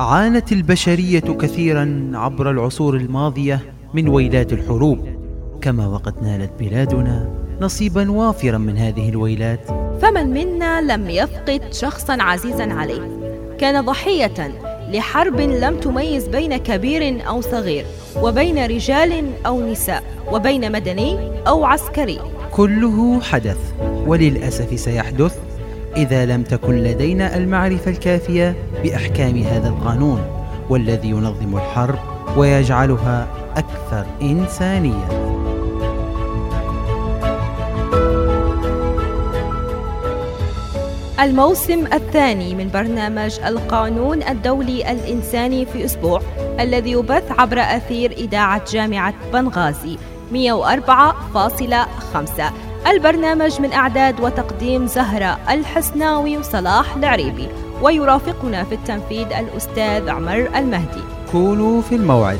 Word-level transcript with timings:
عانت 0.00 0.52
البشرية 0.52 1.20
كثيرا 1.20 2.10
عبر 2.14 2.50
العصور 2.50 2.96
الماضية 2.96 3.60
من 3.94 4.08
ويلات 4.08 4.52
الحروب. 4.52 5.08
كما 5.60 5.86
وقد 5.86 6.22
نالت 6.22 6.52
بلادنا 6.60 7.30
نصيبا 7.60 8.10
وافرا 8.10 8.58
من 8.58 8.76
هذه 8.76 9.08
الويلات. 9.08 9.60
فمن 10.02 10.26
منا 10.30 10.80
لم 10.80 11.10
يفقد 11.10 11.60
شخصا 11.72 12.16
عزيزا 12.20 12.72
عليه. 12.72 13.20
كان 13.58 13.84
ضحية 13.84 14.52
لحرب 14.92 15.40
لم 15.40 15.80
تميز 15.80 16.28
بين 16.28 16.56
كبير 16.56 17.28
أو 17.28 17.40
صغير 17.40 17.84
وبين 18.22 18.66
رجال 18.66 19.30
أو 19.46 19.70
نساء 19.70 20.02
وبين 20.32 20.72
مدني 20.72 21.18
أو 21.48 21.64
عسكري. 21.64 22.18
كله 22.52 23.20
حدث 23.20 23.58
وللأسف 24.06 24.80
سيحدث. 24.80 25.49
إذا 25.96 26.26
لم 26.26 26.42
تكن 26.42 26.74
لدينا 26.74 27.36
المعرفة 27.36 27.90
الكافية 27.90 28.56
بأحكام 28.82 29.42
هذا 29.42 29.68
القانون 29.68 30.22
والذي 30.68 31.08
ينظم 31.08 31.56
الحرب 31.56 31.98
ويجعلها 32.36 33.26
أكثر 33.56 34.06
إنسانية. 34.22 35.30
الموسم 41.20 41.86
الثاني 41.92 42.54
من 42.54 42.70
برنامج 42.70 43.40
القانون 43.46 44.22
الدولي 44.22 44.92
الإنساني 44.92 45.66
في 45.66 45.84
أسبوع 45.84 46.22
الذي 46.60 46.90
يبث 46.90 47.32
عبر 47.38 47.60
أثير 47.60 48.12
إذاعة 48.12 48.72
جامعة 48.72 49.14
بنغازي 49.32 49.96
104.5 50.32 52.69
البرنامج 52.86 53.60
من 53.60 53.72
إعداد 53.72 54.20
وتقديم 54.20 54.86
زهرة 54.86 55.38
الحسناوي 55.50 56.38
وصلاح 56.38 56.96
العريبي 56.96 57.48
ويرافقنا 57.82 58.64
في 58.64 58.74
التنفيذ 58.74 59.26
الأستاذ 59.32 60.08
عمر 60.08 60.50
المهدي. 60.56 61.02
كونوا 61.32 61.82
في 61.82 61.94
الموعد. 61.94 62.38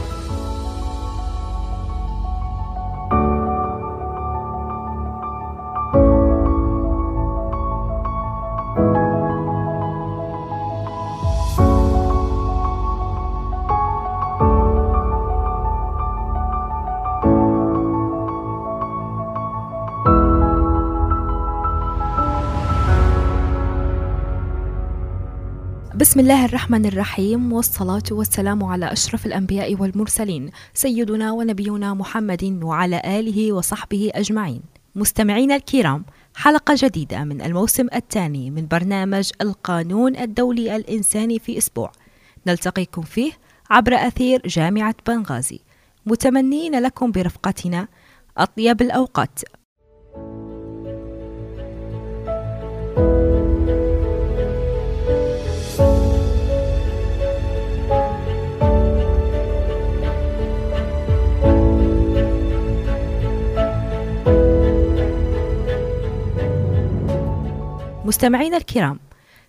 بسم 26.21 26.31
الله 26.31 26.45
الرحمن 26.45 26.87
الرحيم 26.87 27.53
والصلاة 27.53 28.03
والسلام 28.11 28.65
على 28.65 28.93
أشرف 28.93 29.27
الأنبياء 29.27 29.75
والمرسلين 29.75 30.51
سيدنا 30.75 31.33
ونبينا 31.33 31.95
محمد 31.95 32.61
وعلى 32.63 33.03
آله 33.05 33.53
وصحبه 33.53 34.11
أجمعين. 34.15 34.63
مستمعينا 34.95 35.57
الكرام 35.57 36.05
حلقة 36.37 36.75
جديدة 36.77 37.25
من 37.25 37.43
الموسم 37.43 37.87
الثاني 37.95 38.51
من 38.51 38.67
برنامج 38.67 39.31
القانون 39.41 40.17
الدولي 40.17 40.77
الإنساني 40.77 41.39
في 41.39 41.59
أسبوع. 41.59 41.93
نلتقيكم 42.47 43.03
فيه 43.03 43.33
عبر 43.71 43.95
أثير 43.95 44.43
جامعة 44.47 44.95
بنغازي. 45.07 45.61
متمنين 46.07 46.83
لكم 46.83 47.11
برفقتنا 47.11 47.89
أطيب 48.39 48.83
الأوقات. 48.83 49.41
مستمعينا 68.11 68.57
الكرام 68.57 68.99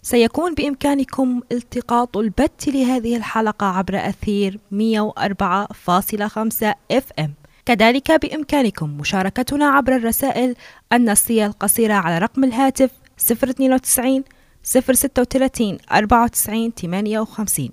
سيكون 0.01 0.53
بإمكانكم 0.53 1.41
التقاط 1.51 2.17
البث 2.17 2.67
لهذه 2.67 3.17
الحلقة 3.17 3.65
عبر 3.65 3.95
أثير 3.95 4.59
104.5 4.73 6.73
FM 6.93 7.29
كذلك 7.65 8.11
بإمكانكم 8.11 8.97
مشاركتنا 8.97 9.65
عبر 9.65 9.95
الرسائل 9.95 10.55
النصية 10.93 11.45
القصيرة 11.45 11.93
على 11.93 12.17
رقم 12.17 12.43
الهاتف 12.43 12.89
092 13.31 14.23
036 14.63 15.77
94 15.91 16.71
58 16.71 17.69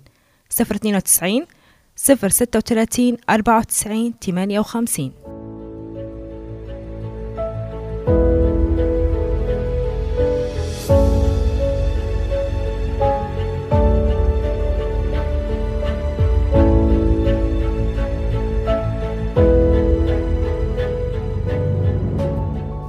092 0.50 1.46
036 1.96 3.16
94 3.30 4.14
58 4.20 5.37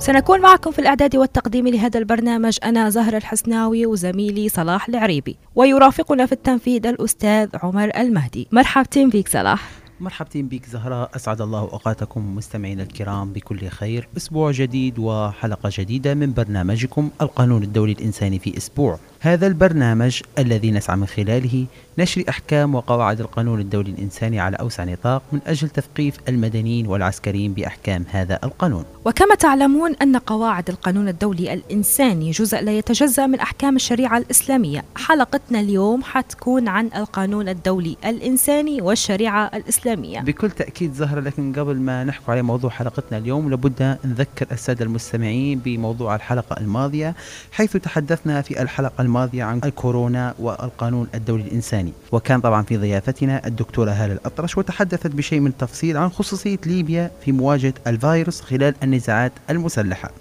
سنكون 0.09 0.41
معكم 0.41 0.71
في 0.71 0.79
الإعداد 0.79 1.15
والتقديم 1.15 1.67
لهذا 1.67 1.99
البرنامج. 1.99 2.57
أنا 2.63 2.89
زهر 2.89 3.17
الحسناوي 3.17 3.85
وزميلي 3.85 4.49
صلاح 4.49 4.89
العريبي 4.89 5.37
ويرافقنا 5.55 6.25
في 6.25 6.31
التنفيذ 6.31 6.87
الأستاذ 6.87 7.49
عمر 7.53 7.91
المهدي. 7.97 8.47
مرحبتين 8.51 9.09
بك 9.09 9.27
صلاح. 9.27 9.69
مرحبتين 9.99 10.47
بك 10.47 10.65
زهراء 10.65 11.09
أسعد 11.15 11.41
الله 11.41 11.59
أوقاتكم 11.59 12.35
مستمعينا 12.35 12.83
الكرام 12.83 13.33
بكل 13.33 13.67
خير. 13.67 14.07
أسبوع 14.17 14.51
جديد 14.51 14.99
وحلقة 14.99 15.69
جديدة 15.73 16.13
من 16.13 16.33
برنامجكم 16.33 17.09
القانون 17.21 17.63
الدولي 17.63 17.91
الإنساني 17.91 18.39
في 18.39 18.57
أسبوع. 18.57 18.99
هذا 19.21 19.47
البرنامج 19.47 20.21
الذي 20.37 20.71
نسعى 20.71 20.95
من 20.95 21.05
خلاله 21.05 21.65
نشر 21.97 22.23
أحكام 22.29 22.75
وقواعد 22.75 23.19
القانون 23.19 23.59
الدولي 23.59 23.91
الإنساني 23.91 24.39
على 24.39 24.55
أوسع 24.55 24.83
نطاق 24.83 25.23
من 25.31 25.39
أجل 25.47 25.69
تثقيف 25.69 26.15
المدنيين 26.29 26.87
والعسكريين 26.87 27.53
بأحكام 27.53 28.05
هذا 28.11 28.39
القانون. 28.43 28.85
وكما 29.05 29.35
تعلمون 29.35 29.95
أن 30.01 30.17
قواعد 30.17 30.69
القانون 30.69 31.07
الدولي 31.07 31.53
الإنساني 31.53 32.31
جزء 32.31 32.61
لا 32.61 32.77
يتجزأ 32.77 33.27
من 33.27 33.39
أحكام 33.39 33.75
الشريعة 33.75 34.17
الإسلامية. 34.17 34.83
حلقتنا 34.95 35.59
اليوم 35.59 36.03
حتكون 36.03 36.67
عن 36.67 36.89
القانون 36.95 37.49
الدولي 37.49 37.97
الإنساني 38.05 38.81
والشريعة 38.81 39.51
الإسلامية. 39.53 40.19
بكل 40.19 40.51
تأكيد 40.51 40.93
زهرة 40.93 41.19
لكن 41.19 41.53
قبل 41.53 41.75
ما 41.75 42.03
نحكي 42.03 42.31
على 42.31 42.41
موضوع 42.41 42.69
حلقتنا 42.69 43.17
اليوم 43.17 43.49
لابد 43.49 43.97
نذكر 44.05 44.47
السادة 44.51 44.85
المستمعين 44.85 45.59
بموضوع 45.59 46.15
الحلقة 46.15 46.59
الماضية 46.59 47.15
حيث 47.51 47.77
تحدثنا 47.77 48.41
في 48.41 48.61
الحلقة 48.61 49.08
الماضية 49.09 49.43
عن 49.43 49.61
الكورونا 49.65 50.35
والقانون 50.39 51.07
الدولي 51.15 51.43
الإنساني. 51.43 51.93
وكان 52.11 52.41
طبعا 52.41 52.63
في 52.63 52.77
ضيافتنا 52.77 53.47
الدكتورة 53.47 53.91
هالة 53.91 54.13
الأطرش 54.13 54.57
وتحدثت 54.57 55.07
بشيء 55.07 55.39
من 55.39 55.47
التفصيل 55.47 55.97
عن 55.97 56.09
خصوصية 56.09 56.57
ليبيا 56.65 57.11
في 57.25 57.31
مواجهة 57.31 57.73
الفيروس 57.87 58.41
خلال 58.41 58.75
النزاعات 58.83 59.31
المسلحة. 59.49 60.11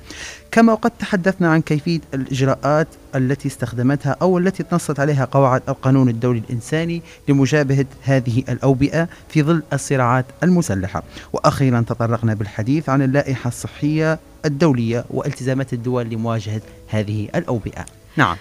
كما 0.51 0.73
وقد 0.73 0.91
تحدثنا 0.91 1.49
عن 1.49 1.61
كيفية 1.61 2.01
الإجراءات 2.15 2.89
التي 3.15 3.49
استخدمتها 3.49 4.17
أو 4.23 4.39
التي 4.39 4.65
نصت 4.73 5.01
عليها 5.01 5.25
قواعد 5.25 5.63
القانون 5.69 6.09
الدولي 6.09 6.39
الإنساني 6.39 7.03
لمجابهة 7.29 7.87
هذه 8.03 8.43
الأوبئة 8.49 9.09
في 9.29 9.43
ظل 9.43 9.63
الصراعات 9.73 10.27
المسلحة. 10.43 11.03
وأخيرا 11.33 11.81
تطرقنا 11.81 12.35
بالحديث 12.35 12.89
عن 12.89 13.03
اللائحة 13.03 13.49
الصحية 13.49 14.19
الدولية 14.45 15.05
والتزامات 15.11 15.73
الدول 15.73 16.07
لمواجهة 16.07 16.63
هذه 16.89 17.29
الأوبئة. 17.35 17.85
نعم. 18.17 18.37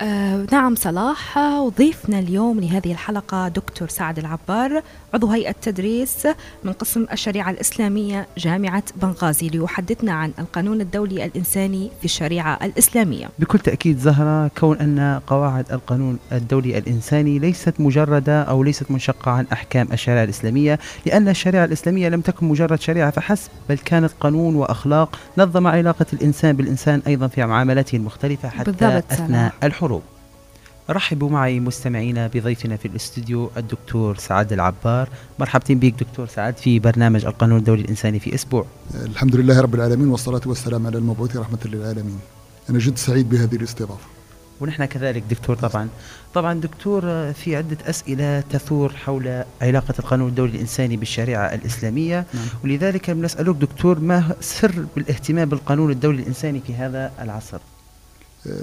آه 0.00 0.46
نعم 0.52 0.74
صلاح 0.74 1.38
وضيفنا 1.38 2.18
اليوم 2.18 2.60
لهذه 2.60 2.92
الحلقة 2.92 3.48
دكتور 3.48 3.88
سعد 3.88 4.18
العبار 4.18 4.82
عضو 5.16 5.26
هيئة 5.26 5.54
تدريس 5.62 6.28
من 6.64 6.72
قسم 6.72 7.06
الشريعة 7.12 7.50
الإسلامية 7.50 8.26
جامعة 8.38 8.82
بنغازي 8.96 9.48
ليحدثنا 9.48 10.12
عن 10.12 10.32
القانون 10.38 10.80
الدولي 10.80 11.24
الإنساني 11.24 11.90
في 11.98 12.04
الشريعة 12.04 12.58
الإسلامية. 12.62 13.28
بكل 13.38 13.58
تأكيد 13.58 13.98
زهرة 13.98 14.48
كون 14.48 14.78
أن 14.78 15.20
قواعد 15.26 15.72
القانون 15.72 16.18
الدولي 16.32 16.78
الإنساني 16.78 17.38
ليست 17.38 17.80
مجردة 17.80 18.42
أو 18.42 18.62
ليست 18.62 18.90
منشقة 18.90 19.30
عن 19.30 19.46
أحكام 19.52 19.88
الشريعة 19.92 20.24
الإسلامية 20.24 20.78
لأن 21.06 21.28
الشريعة 21.28 21.64
الإسلامية 21.64 22.08
لم 22.08 22.20
تكن 22.20 22.46
مجرد 22.46 22.80
شريعة 22.80 23.10
فحسب 23.10 23.50
بل 23.68 23.78
كانت 23.78 24.12
قانون 24.20 24.56
وأخلاق 24.56 25.18
نظم 25.38 25.66
علاقة 25.66 26.06
الإنسان 26.12 26.56
بالإنسان 26.56 27.02
أيضا 27.06 27.26
في 27.26 27.46
معاملاته 27.46 27.96
المختلفة 27.96 28.48
حتى 28.48 28.98
أثناء 28.98 29.52
الحروب. 29.62 30.02
رحبوا 30.90 31.30
معي 31.30 31.60
مستمعينا 31.60 32.26
بضيفنا 32.26 32.76
في 32.76 32.88
الاستوديو 32.88 33.50
الدكتور 33.56 34.16
سعد 34.16 34.52
العبار. 34.52 35.08
مرحبتين 35.38 35.78
بك 35.78 35.94
دكتور 36.00 36.26
سعد 36.26 36.56
في 36.56 36.78
برنامج 36.78 37.24
القانون 37.24 37.58
الدولي 37.58 37.82
الإنساني 37.82 38.18
في 38.18 38.34
أسبوع. 38.34 38.66
الحمد 38.94 39.36
لله 39.36 39.60
رب 39.60 39.74
العالمين 39.74 40.08
والصلاة 40.08 40.40
والسلام 40.46 40.86
على 40.86 40.98
المبعوث 40.98 41.36
رحمة 41.36 41.58
للعالمين. 41.64 42.18
أنا 42.70 42.78
جد 42.78 42.98
سعيد 42.98 43.28
بهذه 43.28 43.56
الاستضافة. 43.56 44.06
ونحن 44.60 44.84
كذلك 44.84 45.22
دكتور 45.30 45.56
طبعا. 45.56 45.88
طبعا 46.34 46.60
دكتور 46.60 47.32
في 47.32 47.56
عدة 47.56 47.78
أسئلة 47.86 48.40
تثور 48.40 48.92
حول 48.92 49.44
علاقة 49.62 49.94
القانون 49.98 50.28
الدولي 50.28 50.54
الإنساني 50.54 50.96
بالشريعة 50.96 51.54
الإسلامية. 51.54 52.26
نعم. 52.34 52.44
ولذلك 52.64 53.10
بنسألك 53.10 53.56
دكتور 53.56 54.00
ما 54.00 54.34
سر 54.40 54.86
بالاهتمام 54.96 55.48
بالقانون 55.48 55.90
الدولي 55.90 56.22
الإنساني 56.22 56.60
في 56.66 56.74
هذا 56.74 57.12
العصر؟ 57.20 57.58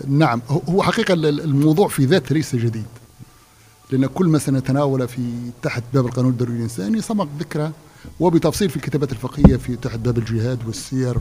نعم 0.07 0.41
هو 0.69 0.83
حقيقة 0.83 1.13
الموضوع 1.13 1.88
في 1.88 2.06
ذاته 2.06 2.35
ليس 2.35 2.56
جديد 2.56 2.85
لأن 3.91 4.06
كل 4.06 4.25
ما 4.25 4.39
سنتناوله 4.39 5.06
في 5.06 5.21
تحت 5.62 5.83
باب 5.94 6.06
القانون 6.06 6.31
الدولي 6.31 6.51
الإنساني 6.51 7.01
سبق 7.01 7.27
ذكره 7.39 7.71
وبتفصيل 8.19 8.69
في 8.69 8.75
الكتابات 8.75 9.12
الفقهية 9.12 9.57
في 9.57 9.75
تحت 9.75 10.00
باب 10.00 10.18
الجهاد 10.18 10.59
والسير 10.65 11.18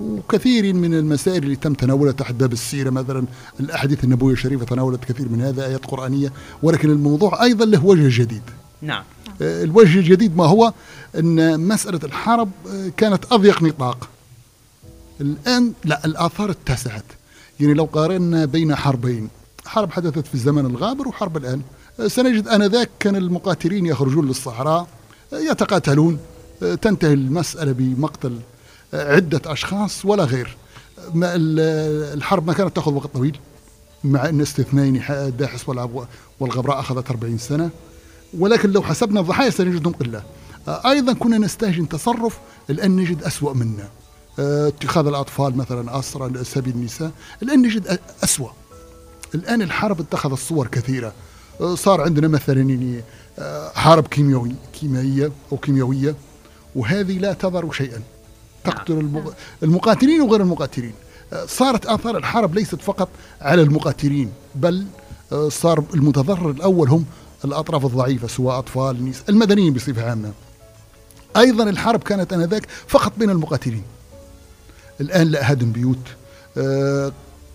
وكثير 0.00 0.74
من 0.74 0.94
المسائل 0.94 1.42
اللي 1.42 1.56
تم 1.56 1.74
تناولها 1.74 2.12
تحت 2.12 2.34
باب 2.34 2.52
السيرة 2.52 2.90
مثلا 2.90 3.24
الأحاديث 3.60 4.04
النبوية 4.04 4.32
الشريفة 4.32 4.64
تناولت 4.64 5.04
كثير 5.04 5.28
من 5.28 5.40
هذا 5.40 5.66
آيات 5.66 5.86
قرآنية 5.86 6.32
ولكن 6.62 6.90
الموضوع 6.90 7.44
أيضا 7.44 7.64
له 7.64 7.84
وجه 7.84 8.22
جديد. 8.22 8.42
نعم. 8.82 9.04
آه، 9.42 9.64
الوجه 9.64 9.98
الجديد 9.98 10.36
ما 10.36 10.44
هو 10.44 10.72
أن 11.18 11.60
مسألة 11.60 12.00
الحرب 12.04 12.50
آه، 12.68 12.90
كانت 12.96 13.32
أضيق 13.32 13.62
نطاق. 13.62 14.08
الآن 15.20 15.72
لا 15.84 16.04
الآثار 16.04 16.50
اتسعت. 16.50 17.04
يعني 17.60 17.74
لو 17.74 17.84
قارنا 17.84 18.44
بين 18.44 18.74
حربين 18.74 19.28
حرب 19.66 19.90
حدثت 19.92 20.26
في 20.26 20.34
الزمن 20.34 20.66
الغابر 20.66 21.08
وحرب 21.08 21.36
الآن. 21.36 21.62
آه، 22.00 22.08
سنجد 22.08 22.48
انذاك 22.48 22.90
كان 23.00 23.16
المقاتلين 23.16 23.86
يخرجون 23.86 24.26
للصحراء 24.26 24.86
يتقاتلون 25.32 26.18
تنتهي 26.82 27.12
المسألة 27.12 27.72
بمقتل 27.72 28.38
عدة 28.94 29.40
أشخاص 29.46 30.04
ولا 30.04 30.24
غير. 30.24 30.56
الحرب 31.14 32.46
ما 32.46 32.52
كانت 32.52 32.76
تأخذ 32.76 32.94
وقت 32.94 33.14
طويل 33.14 33.38
مع 34.04 34.28
أن 34.28 34.40
استثنين 34.40 35.02
داحس 35.38 35.68
والغبراء 36.40 36.80
أخذت 36.80 37.10
40 37.10 37.38
سنة. 37.38 37.70
ولكن 38.38 38.70
لو 38.70 38.82
حسبنا 38.82 39.20
الضحايا 39.20 39.50
سنجدهم 39.50 39.92
قلة. 39.92 40.22
أيضا 40.68 41.12
كنا 41.12 41.38
نستهجن 41.38 41.88
تصرف 41.88 42.38
الآن 42.70 42.96
نجد 42.96 43.22
أسوأ 43.22 43.52
منا. 43.52 43.88
اتخاذ 44.38 45.06
الأطفال 45.06 45.56
مثلا 45.56 45.98
أسرى 45.98 46.44
سبيل 46.44 46.74
النساء. 46.74 47.10
الآن 47.42 47.62
نجد 47.62 47.98
أسوأ. 48.24 48.50
الآن 49.34 49.62
الحرب 49.62 50.00
اتخذت 50.00 50.38
صور 50.38 50.66
كثيرة. 50.66 51.12
صار 51.74 52.00
عندنا 52.00 52.28
مثلا 52.28 52.60
يعني 52.60 53.02
حرب 53.74 54.06
كيميائية 54.06 54.54
كيميائية 54.80 55.32
أو 55.52 55.56
كيميائية 55.56 56.14
وهذه 56.76 57.18
لا 57.18 57.32
تضر 57.32 57.72
شيئا. 57.72 58.00
تقتل 58.64 59.22
المقاتلين 59.62 60.20
وغير 60.20 60.40
المقاتلين. 60.40 60.92
آه، 61.32 61.46
صارت 61.46 61.86
آثار 61.86 62.16
الحرب 62.16 62.54
ليست 62.54 62.80
فقط 62.80 63.08
على 63.40 63.62
المقاتلين 63.62 64.32
بل 64.54 64.86
آه، 65.32 65.48
صار 65.48 65.84
المتضرر 65.94 66.50
الأول 66.50 66.88
هم 66.88 67.04
الأطراف 67.44 67.86
الضعيفة 67.86 68.28
سواء 68.28 68.58
أطفال 68.58 69.04
نساء 69.04 69.30
المدنيين 69.30 69.72
بصفة 69.72 70.10
عامة. 70.10 70.32
أيضا 71.36 71.64
الحرب 71.70 72.02
كانت 72.02 72.32
آنذاك 72.32 72.66
فقط 72.88 73.12
بين 73.18 73.30
المقاتلين. 73.30 73.82
الآن 75.00 75.26
لا 75.26 75.52
هدم 75.52 75.72
بيوت. 75.72 75.98
آه، 76.58 77.12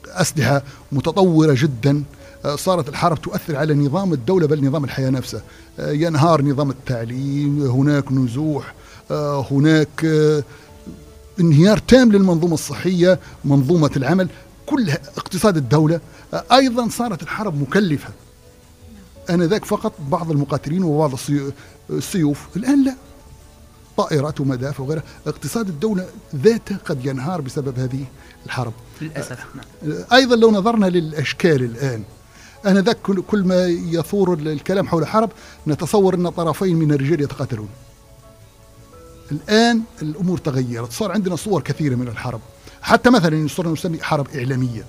أسلحة 0.07 0.63
متطورة 0.91 1.55
جدا. 1.57 2.03
صارت 2.55 2.89
الحرب 2.89 3.21
تؤثر 3.21 3.55
على 3.55 3.73
نظام 3.73 4.13
الدولة 4.13 4.47
بل 4.47 4.65
نظام 4.65 4.83
الحياة 4.83 5.09
نفسه. 5.09 5.41
ينهار 5.79 6.41
نظام 6.41 6.69
التعليم 6.69 7.61
هناك 7.61 8.11
نزوح 8.11 8.73
هناك 9.51 10.05
انهيار 11.39 11.77
تام 11.77 12.11
للمنظومة 12.11 12.53
الصحية 12.53 13.19
منظومة 13.45 13.91
العمل 13.97 14.29
كل 14.65 14.89
اقتصاد 14.89 15.57
الدولة. 15.57 15.99
أيضا 16.51 16.89
صارت 16.89 17.23
الحرب 17.23 17.61
مكلفة. 17.61 18.09
أنا 19.29 19.45
ذاك 19.45 19.65
فقط 19.65 19.93
بعض 20.09 20.31
المقاتلين 20.31 20.83
وبعض 20.83 21.19
السيوف 21.89 22.47
الآن 22.55 22.85
لا. 22.85 22.95
طائرات 23.97 24.41
ومدافع 24.41 24.83
وغيرها 24.83 25.03
اقتصاد 25.27 25.67
الدولة 25.67 26.07
ذاته 26.35 26.77
قد 26.85 27.05
ينهار 27.05 27.41
بسبب 27.41 27.79
هذه 27.79 28.05
الحرب. 28.45 28.73
للأسف 29.01 29.45
نعم. 29.55 29.95
أيضا 30.13 30.35
لو 30.35 30.51
نظرنا 30.51 30.85
للأشكال 30.85 31.63
الآن 31.63 32.03
أنا 32.65 32.81
ذاك 32.81 32.97
كل 33.01 33.43
ما 33.43 33.67
يثور 33.67 34.33
الكلام 34.33 34.87
حول 34.87 35.07
حرب 35.07 35.29
نتصور 35.67 36.15
أن 36.15 36.29
طرفين 36.29 36.75
من 36.75 36.91
الرجال 36.91 37.21
يتقاتلون. 37.21 37.69
الآن 39.31 39.81
الأمور 40.01 40.37
تغيرت 40.37 40.91
صار 40.91 41.11
عندنا 41.11 41.35
صور 41.35 41.61
كثيرة 41.61 41.95
من 41.95 42.07
الحرب. 42.07 42.41
حتى 42.81 43.09
مثلا 43.09 43.47
صرنا 43.47 43.73
نسمي 43.73 44.03
حرب 44.03 44.27
إعلامية. 44.35 44.85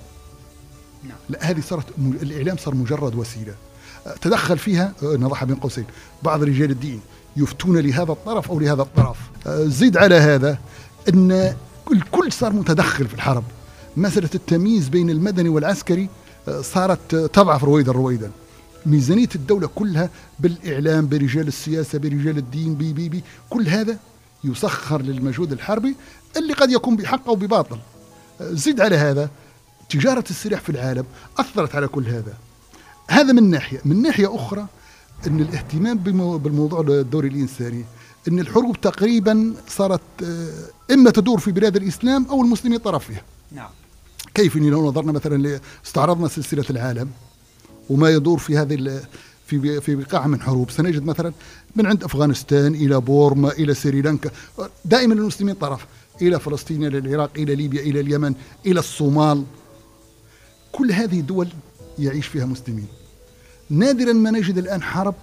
نعم. 1.03 1.17
لا 1.29 1.49
هذه 1.49 1.61
صارت 1.61 1.85
الإعلام 1.97 2.57
صار 2.57 2.75
مجرد 2.75 3.15
وسيلة. 3.15 3.55
تدخل 4.21 4.57
فيها 4.57 4.93
آه، 5.03 5.15
نضعها 5.15 5.45
بين 5.45 5.55
قوسين. 5.55 5.85
بعض 6.23 6.43
رجال 6.43 6.71
الدين 6.71 7.01
يفتون 7.37 7.77
لهذا 7.77 8.11
الطرف 8.11 8.51
أو 8.51 8.59
لهذا 8.59 8.81
الطرف. 8.81 9.17
آه، 9.47 9.65
زيد 9.65 9.97
على 9.97 10.15
هذا 10.15 10.57
أن 11.09 11.55
الكل 11.91 12.31
صار 12.31 12.53
متدخل 12.53 13.07
في 13.07 13.13
الحرب. 13.13 13.43
مسألة 13.97 14.29
التمييز 14.35 14.89
بين 14.89 15.09
المدني 15.09 15.49
والعسكري 15.49 16.09
آه، 16.47 16.61
صارت 16.61 17.15
تضعف 17.15 17.63
رويدا 17.63 17.91
رويدا. 17.91 18.31
ميزانية 18.85 19.29
الدولة 19.35 19.67
كلها 19.75 20.09
بالإعلام 20.39 21.07
برجال 21.07 21.47
السياسة 21.47 21.99
برجال 21.99 22.37
الدين 22.37 22.75
بي 22.75 22.93
بي 22.93 23.09
بي 23.09 23.23
كل 23.49 23.67
هذا 23.67 23.97
يسخر 24.43 25.01
للمجهود 25.01 25.51
الحربي 25.51 25.95
اللي 26.37 26.53
قد 26.53 26.71
يكون 26.71 26.95
بحق 26.95 27.27
أو 27.27 27.35
بباطل. 27.35 27.77
زد 28.41 28.81
على 28.81 28.97
هذا 28.97 29.29
تجارة 29.89 30.23
السلاح 30.29 30.61
في 30.61 30.69
العالم 30.69 31.05
أثرت 31.37 31.75
على 31.75 31.87
كل 31.87 32.05
هذا. 32.05 32.33
هذا 33.07 33.33
من 33.33 33.49
ناحية. 33.49 33.81
من 33.85 34.01
ناحية 34.01 34.35
أخرى 34.35 34.65
أن 35.27 35.39
الاهتمام 35.39 35.97
بالموضوع 36.37 36.81
الدوري 36.81 37.27
الإنساني 37.27 37.85
أن 38.27 38.39
الحروب 38.39 38.81
تقريبا 38.81 39.53
صارت 39.67 40.01
آه، 40.23 40.93
إما 40.93 41.11
تدور 41.11 41.39
في 41.39 41.51
بلاد 41.51 41.75
الإسلام 41.75 42.25
أو 42.25 42.41
المسلمين 42.41 42.79
طرف 42.79 43.07
فيها. 43.07 43.23
نعم. 43.51 43.69
كيف 44.33 44.55
لو 44.55 44.87
نظرنا 44.87 45.11
مثلا 45.11 45.59
استعرضنا 45.85 46.27
سلسلة 46.27 46.65
العالم 46.69 47.09
وما 47.89 48.09
يدور 48.09 48.37
في 48.37 48.57
هذه 48.57 49.01
في 49.47 49.81
في 49.81 49.95
بقاع 49.95 50.27
من 50.27 50.41
حروب. 50.41 50.71
سنجد 50.71 51.03
مثلا 51.03 51.33
من 51.75 51.85
عند 51.85 52.03
أفغانستان 52.03 52.75
إلى 52.75 53.01
بورما 53.01 53.51
إلى 53.51 53.73
سريلانكا 53.73 54.31
دائما 54.85 55.13
المسلمين 55.13 55.55
طرف 55.55 55.85
إلى 56.21 56.39
فلسطين 56.39 56.85
إلى 56.85 56.97
العراق 56.97 57.31
إلى 57.37 57.55
ليبيا 57.55 57.81
إلى 57.81 57.99
اليمن 57.99 58.33
إلى 58.65 58.79
الصومال. 58.79 59.43
كل 60.71 60.91
هذه 60.91 61.19
الدول 61.19 61.47
يعيش 61.99 62.27
فيها 62.27 62.45
مسلمين. 62.45 62.87
نادرا 63.69 64.13
ما 64.13 64.31
نجد 64.31 64.57
الآن 64.57 64.81
حرب 64.81 65.15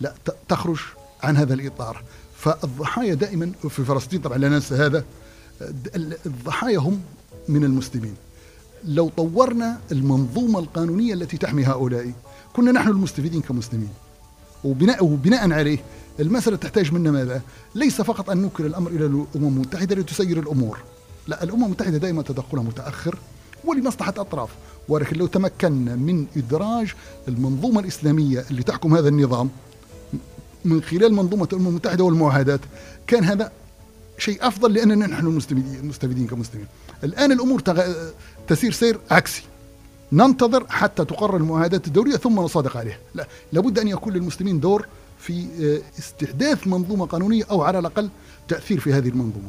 لا 0.00 0.14
تخرج 0.48 0.78
عن 1.22 1.36
هذا 1.36 1.54
الإطار. 1.54 2.02
فالضحايا 2.36 3.14
دائما 3.14 3.52
في 3.68 3.84
فلسطين 3.84 4.20
طبعا 4.20 4.38
لا 4.38 4.48
ننسى 4.48 4.74
هذا 4.74 5.04
الضحايا 6.26 6.78
هم 6.78 7.00
من 7.48 7.64
المسلمين. 7.64 8.14
لو 8.84 9.08
طورنا 9.08 9.80
المنظومة 9.92 10.58
القانونية 10.58 11.14
التي 11.14 11.36
تحمي 11.36 11.64
هؤلاء 11.64 12.12
كنا 12.52 12.72
نحن 12.72 12.88
المستفيدين 12.88 13.40
كمسلمين. 13.40 13.90
وبناء 14.64 15.04
وبناء 15.04 15.52
عليه 15.52 15.78
المسألة 16.20 16.56
تحتاج 16.56 16.92
منا 16.92 17.10
ماذا؟ 17.10 17.40
ليس 17.74 18.00
فقط 18.00 18.30
أن 18.30 18.38
نوكل 18.38 18.66
الأمر 18.66 18.90
إلى 18.90 19.06
الأمم 19.06 19.26
المتحدة 19.34 19.96
لتسير 19.96 20.38
الأمور. 20.38 20.78
لا 21.28 21.42
الأمم 21.42 21.64
المتحدة 21.64 21.98
دائما 21.98 22.22
تدخلها 22.22 22.62
متأخر 22.62 23.18
ولمصلحة 23.64 24.14
أطراف. 24.16 24.50
ولكن 24.88 25.16
لو 25.16 25.26
تمكنا 25.26 25.96
من 25.96 26.26
إدراج 26.36 26.94
المنظومة 27.28 27.80
الإسلامية 27.80 28.44
اللي 28.50 28.62
تحكم 28.62 28.94
هذا 28.94 29.08
النظام 29.08 29.50
من 30.64 30.82
خلال 30.82 31.14
منظومة 31.14 31.48
الأمم 31.52 31.68
المتحدة 31.68 32.04
والمعاهدات 32.04 32.60
كان 33.06 33.24
هذا 33.24 33.52
شيء 34.18 34.48
أفضل 34.48 34.74
لأننا 34.74 35.06
نحن 35.06 35.26
المستفيدين 35.26 36.26
كمسلمين. 36.26 36.66
الآن 37.04 37.32
الأمور 37.32 37.60
تسير 38.48 38.72
سير 38.72 38.98
عكسي. 39.10 39.42
ننتظر 40.12 40.66
حتى 40.68 41.04
تقرر 41.04 41.36
المعاهدات 41.36 41.86
الدولية 41.86 42.16
ثم 42.16 42.40
نصادق 42.40 42.76
عليها. 42.76 42.98
لا 43.14 43.26
لابد 43.52 43.78
أن 43.78 43.88
يكون 43.88 44.12
للمسلمين 44.12 44.60
دور 44.60 44.86
في 45.18 45.46
آه، 45.60 45.98
استحداث 45.98 46.66
منظومة 46.66 47.06
قانونية 47.06 47.44
أو 47.50 47.62
على 47.62 47.78
الأقل 47.78 48.10
تأثير 48.48 48.80
في 48.80 48.92
هذه 48.92 49.08
المنظومة. 49.08 49.48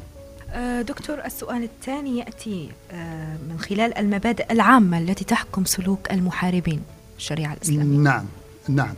دكتور 0.81 1.25
السؤال 1.25 1.63
الثاني 1.63 2.19
يأتي 2.19 2.69
آه، 2.91 3.37
من 3.49 3.59
خلال 3.59 3.97
المبادئ 3.97 4.53
العامة 4.53 4.97
التي 4.97 5.23
تحكم 5.25 5.65
سلوك 5.65 6.11
المحاربين 6.11 6.81
الشريعة 7.17 7.53
الإسلامية. 7.53 7.97
نعم 7.97 8.25
نعم. 8.67 8.95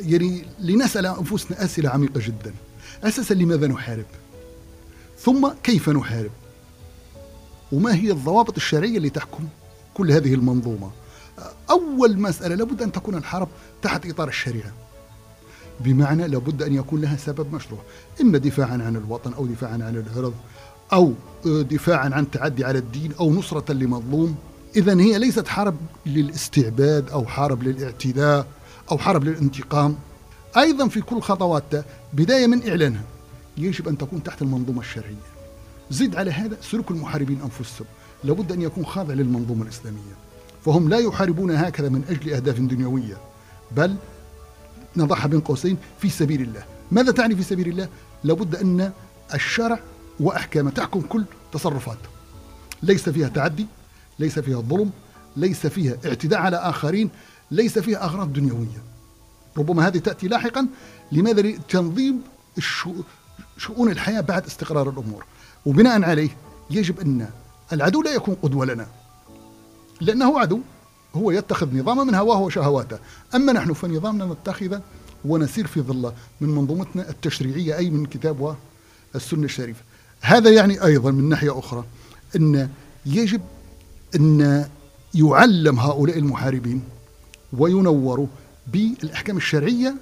يعني 0.00 0.44
لنسأل 0.60 1.06
أنفسنا 1.06 1.64
أسئلة 1.64 1.90
عميقة 1.90 2.20
جدا. 2.20 2.54
أساسا 3.04 3.34
لماذا 3.34 3.66
نحارب؟ 3.66 4.04
ثم 5.18 5.48
كيف 5.62 5.88
نحارب؟ 5.88 6.30
وما 7.72 7.94
هي 7.94 8.10
الضوابط 8.10 8.56
الشرعية 8.56 8.96
اللي 8.96 9.10
تحكم 9.10 9.48
كل 9.94 10.10
هذه 10.10 10.34
المنظومة؟ 10.34 10.90
أول 11.70 12.18
مسألة 12.18 12.54
لابد 12.54 12.82
أن 12.82 12.92
تكون 12.92 13.14
الحرب 13.14 13.48
تحت 13.82 14.06
إطار 14.06 14.28
الشريعة. 14.28 14.72
بمعنى 15.80 16.28
لابد 16.28 16.62
أن 16.62 16.74
يكون 16.74 17.00
لها 17.00 17.16
سبب 17.16 17.54
مشروع. 17.54 17.80
إما 18.20 18.38
دفاعا 18.38 18.72
عن 18.72 18.96
الوطن 18.96 19.32
أو 19.32 19.46
دفاعا 19.46 19.72
عن 19.72 20.04
العرض 20.06 20.34
أو 20.92 21.12
دفاعا 21.44 22.10
عن 22.14 22.30
تعدي 22.30 22.64
على 22.64 22.78
الدين 22.78 23.12
أو 23.20 23.32
نصرة 23.32 23.72
لمظلوم. 23.72 24.36
إذا 24.76 25.00
هي 25.00 25.18
ليست 25.18 25.48
حرب 25.48 25.76
للاستعباد 26.06 27.10
أو 27.10 27.26
حرب 27.26 27.62
للاعتداء 27.62 28.46
أو 28.90 28.98
حرب 28.98 29.24
للانتقام. 29.24 29.96
أيضا 30.56 30.88
في 30.88 31.00
كل 31.00 31.20
خطواتها 31.20 31.84
بداية 32.12 32.46
من 32.46 32.68
إعلانها 32.68 33.04
يجب 33.58 33.88
أن 33.88 33.98
تكون 33.98 34.22
تحت 34.22 34.42
المنظومة 34.42 34.80
الشرعية. 34.80 35.30
زد 35.90 36.16
على 36.16 36.30
هذا 36.30 36.56
سلوك 36.62 36.90
المحاربين 36.90 37.40
أنفسهم. 37.42 37.86
لابد 38.24 38.52
أن 38.52 38.62
يكون 38.62 38.84
خاضع 38.86 39.14
للمنظومة 39.14 39.62
الإسلامية. 39.62 40.16
فهم 40.64 40.88
لا 40.88 40.98
يحاربون 40.98 41.50
هكذا 41.50 41.88
من 41.88 42.04
أجل 42.08 42.32
أهداف 42.32 42.58
دنيوية 42.58 43.16
بل 43.76 43.96
نضعها 44.96 45.26
بين 45.26 45.40
قوسين 45.40 45.76
في 46.00 46.10
سبيل 46.10 46.42
الله. 46.42 46.64
ماذا 46.90 47.12
تعني 47.12 47.36
في 47.36 47.42
سبيل 47.42 47.68
الله؟ 47.68 47.88
لابد 48.24 48.56
أن 48.56 48.92
الشرع 49.34 49.80
وأحكامه 50.20 50.70
تحكم 50.70 51.00
كل 51.00 51.24
تصرفاته 51.52 52.08
ليس 52.82 53.08
فيها 53.08 53.28
تعدي 53.28 53.66
ليس 54.18 54.38
فيها 54.38 54.60
ظلم 54.60 54.90
ليس 55.36 55.66
فيها 55.66 55.96
اعتداء 56.06 56.40
على 56.40 56.56
آخرين 56.56 57.10
ليس 57.50 57.78
فيها 57.78 58.04
أغراض 58.04 58.32
دنيوية. 58.32 58.82
ربما 59.58 59.86
هذه 59.86 59.98
تأتي 59.98 60.28
لاحقا 60.28 60.66
لماذا؟ 61.12 61.42
لتنظيم 61.42 62.22
شؤون 63.58 63.90
الحياة 63.90 64.20
بعد 64.20 64.46
استقرار 64.46 64.90
الأمور. 64.90 65.24
وبناء 65.66 66.02
عليه 66.02 66.36
يجب 66.70 67.00
أن 67.00 67.28
العدو 67.72 68.02
لا 68.02 68.10
يكون 68.10 68.36
قدوة 68.42 68.66
لنا 68.66 68.86
لأنه 70.00 70.40
عدو 70.40 70.60
هو 71.14 71.30
يتخذ 71.30 71.76
نظاما 71.76 72.04
من 72.04 72.14
هواه 72.14 72.40
وشهواته. 72.40 72.98
أما 73.34 73.52
نحن 73.52 73.72
فنظامنا 73.72 74.24
نتخذ 74.24 74.78
ونسير 75.24 75.66
في 75.66 75.80
ظله 75.80 76.12
من 76.40 76.48
منظومتنا 76.48 77.10
التشريعية 77.10 77.76
أي 77.76 77.90
من 77.90 78.04
الكتاب 78.04 78.56
والسنة 79.14 79.44
الشريفة. 79.44 79.80
هذا 80.20 80.50
يعني 80.50 80.84
أيضا 80.84 81.10
من 81.10 81.28
ناحية 81.28 81.58
أخرى 81.58 81.84
أن 82.36 82.68
يجب 83.06 83.40
أن 84.16 84.66
يعلم 85.14 85.80
هؤلاء 85.80 86.18
المحاربين 86.18 86.82
وينوروا 87.52 88.26
بالأحكام 88.66 89.36
الشرعية 89.36 89.94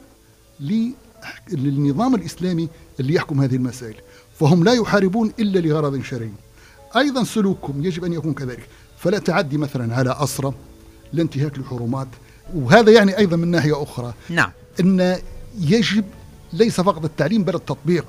للنظام 1.51 2.15
الإسلامي 2.15 2.69
اللي 3.01 3.15
يحكم 3.15 3.41
هذه 3.41 3.57
المسائل. 3.57 3.95
فهم 4.41 4.65
لا 4.65 4.73
يحاربون 4.73 5.33
إلا 5.39 5.59
لغرض 5.59 6.03
شرعي. 6.03 6.33
أيضا 6.97 7.25
سلوكهم 7.25 7.85
يجب 7.85 8.05
أن 8.05 8.13
يكون 8.13 8.35
كذلك. 8.35 8.69
فلا 8.99 9.19
تعدي 9.19 9.59
مثلا 9.59 9.95
على 9.95 10.17
أسرة 10.19 10.55
لا 11.13 11.23
انتهاك 11.23 11.59
الحرمات 11.59 12.09
وهذا 12.55 12.93
يعني 12.93 13.19
أيضا 13.19 13.37
من 13.37 13.49
ناحية 13.49 13.83
أخرى. 13.83 14.15
نعم. 14.31 14.51
أن 14.81 15.19
يجب 15.61 16.05
ليس 16.53 16.81
فقط 16.81 17.05
التعليم 17.05 17.45
بل 17.45 17.55
التطبيق. 17.55 18.07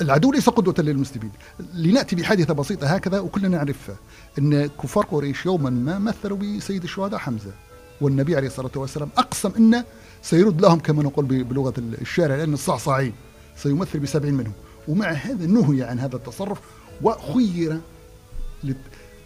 العدو 0.00 0.32
ليس 0.32 0.48
قدوة 0.48 0.74
للمسلمين. 0.78 1.30
لنأتي 1.74 2.16
بحادثة 2.16 2.54
بسيطة 2.54 2.86
هكذا 2.86 3.20
وكلنا 3.20 3.48
نعرفها. 3.48 3.96
أن 4.38 4.66
كفار 4.66 5.04
قريش 5.04 5.46
يوما 5.46 5.70
ما 5.70 5.98
مثلوا 5.98 6.38
بسيد 6.38 6.82
الشهداء 6.82 7.18
حمزة 7.20 7.52
والنبي 8.00 8.36
عليه 8.36 8.46
الصلاة 8.46 8.70
والسلام 8.76 9.08
أقسم 9.18 9.50
أنه 9.56 9.84
سيرد 10.22 10.60
لهم 10.60 10.78
كما 10.78 11.02
نقول 11.02 11.44
بلغة 11.44 11.74
الشارع 11.78 12.36
لأن 12.36 12.54
الصعصاعين 12.54 13.12
سيمثل 13.56 13.98
بسبعين 13.98 14.34
منهم. 14.34 14.52
ومع 14.88 15.10
هذا 15.10 15.46
نهي 15.46 15.82
عن 15.82 15.98
هذا 15.98 16.16
التصرف 16.16 16.58
وخير 17.02 17.80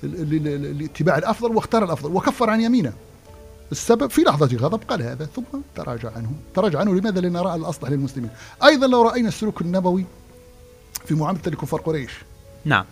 لاتباع 0.03 1.19
الأفضل 1.19 1.57
واختار 1.57 1.85
الأفضل 1.85 2.13
وكفر 2.13 2.51
عن 2.51 2.61
يمينه. 2.61 2.93
السبب 3.73 4.11
في 4.11 4.23
لحظة 4.23 4.57
غضب 4.57 4.81
قال 4.89 5.03
هذا 5.03 5.25
ثم 5.25 5.43
تراجع 5.75 6.13
عنه. 6.17 6.31
تراجع 6.55 6.79
عنه 6.81 6.95
لماذا؟ 6.95 7.21
لأن 7.21 7.37
رأى 7.37 7.57
الأصلح 7.57 7.91
للمسلمين. 7.91 8.31
أيضا 8.65 8.87
لو 8.87 9.03
رأينا 9.03 9.29
السلوك 9.29 9.61
النبوي 9.61 10.05
في 11.05 11.15
معاملة 11.15 11.43
لكفار 11.47 11.81
قريش. 11.81 12.13
نعم. 12.65 12.85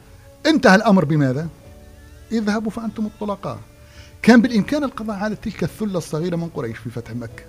انتهى 0.46 0.74
الأمر 0.74 1.04
بماذا؟ 1.04 1.48
اذهبوا 2.32 2.70
فأنتم 2.70 3.06
الطلقاء. 3.06 3.58
كان 4.22 4.42
بالإمكان 4.42 4.84
القضاء 4.84 5.16
على 5.16 5.36
تلك 5.36 5.62
الثلة 5.62 5.98
الصغيرة 5.98 6.36
من 6.36 6.48
قريش 6.48 6.78
في 6.78 6.90
فتح 6.90 7.10
مكة. 7.10 7.44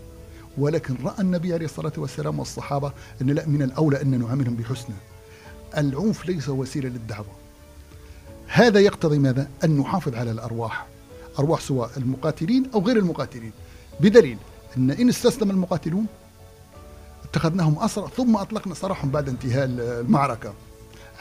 ولكن 0.57 0.95
رأى 1.03 1.21
النبي 1.21 1.53
عليه 1.53 1.65
الصلاة 1.65 1.93
والسلام 1.97 2.39
والصحابة 2.39 2.91
أن 3.21 3.27
لا 3.29 3.47
من 3.47 3.61
الأولى 3.61 4.01
أن 4.01 4.19
نعاملهم 4.19 4.55
بحسنى. 4.55 4.95
العنف 5.77 6.25
ليس 6.25 6.49
وسيلة 6.49 6.89
للدعوة. 6.89 7.46
هذا 8.47 8.79
يقتضي 8.79 9.19
ماذا؟ 9.19 9.47
أن 9.63 9.77
نحافظ 9.77 10.15
على 10.15 10.31
الأرواح 10.31 10.85
أرواح 11.39 11.61
سواء 11.61 11.89
المقاتلين 11.97 12.69
أو 12.73 12.81
غير 12.81 12.97
المقاتلين. 12.97 13.51
بدليل 13.99 14.37
أن 14.77 14.91
إن 14.91 15.09
استسلم 15.09 15.51
المقاتلون 15.51 16.05
اتخذناهم 17.23 17.79
أسرى 17.79 18.07
ثم 18.17 18.35
أطلقنا 18.35 18.73
سراحهم 18.73 19.09
بعد 19.09 19.29
انتهاء 19.29 19.65
المعركة. 19.65 20.53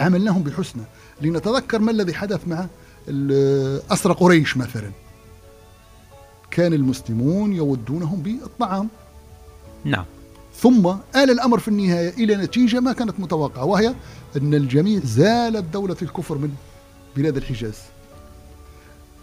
عملناهم 0.01 0.43
بحسنى. 0.43 0.83
لنتذكر 1.21 1.79
ما 1.79 1.91
الذي 1.91 2.15
حدث 2.15 2.49
مع 2.49 2.67
أسرى 3.91 4.15
قريش 4.15 4.57
مثلا. 4.57 4.91
كان 6.51 6.73
المسلمون 6.73 7.53
يودونهم 7.53 8.23
بالطعام. 8.23 8.89
نعم. 9.85 10.05
ثم 10.55 10.87
آل 11.17 11.31
الأمر 11.31 11.59
في 11.59 11.69
النهاية 11.69 12.09
إلى 12.09 12.37
نتيجة 12.37 12.81
ما 12.81 12.93
كانت 12.93 13.21
متوقعة 13.21 13.65
وهي 13.65 13.95
أن 14.37 14.55
الجميع 14.55 15.01
زالت 15.05 15.65
دولة 15.73 15.97
الكفر 16.03 16.39
من 16.39 16.55
بلاد 17.17 17.37
الحجاز. 17.37 17.79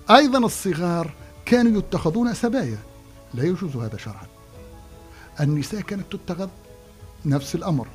أيضا 0.09 0.39
الصغار 0.39 1.13
كانوا 1.45 1.79
يتخذون 1.79 2.33
سبايا. 2.33 2.77
لا 3.33 3.43
يجوز 3.43 3.75
هذا 3.75 3.97
شرعا. 3.97 4.27
النساء 5.41 5.81
كانت 5.81 6.03
تتخذ 6.11 6.49
نفس 7.25 7.55
الأمر. 7.55 7.87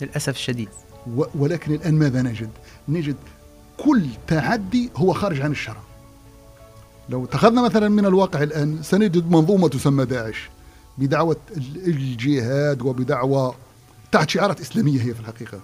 للأسف 0.00 0.28
الشديد. 0.28 0.68
ولكن 1.34 1.74
الآن 1.74 1.94
ماذا 1.94 2.22
نجد؟ 2.22 2.50
نجد 2.88 3.16
كل 3.78 4.06
تعدي 4.26 4.90
هو 4.96 5.12
خارج 5.12 5.40
عن 5.40 5.50
الشرع. 5.50 5.82
لو 7.08 7.24
اتخذنا 7.24 7.62
مثلا 7.62 7.88
من 7.88 8.06
الواقع 8.06 8.42
الآن 8.42 8.82
سنجد 8.82 9.30
منظومة 9.30 9.68
تسمى 9.68 10.04
داعش 10.04 10.50
بدعوة 10.98 11.36
الجهاد 11.76 12.82
وبدعوة 12.82 13.54
تحت 14.12 14.30
شعارات 14.30 14.60
إسلامية 14.60 15.02
هي 15.02 15.14
في 15.14 15.20
الحقيقة. 15.20 15.60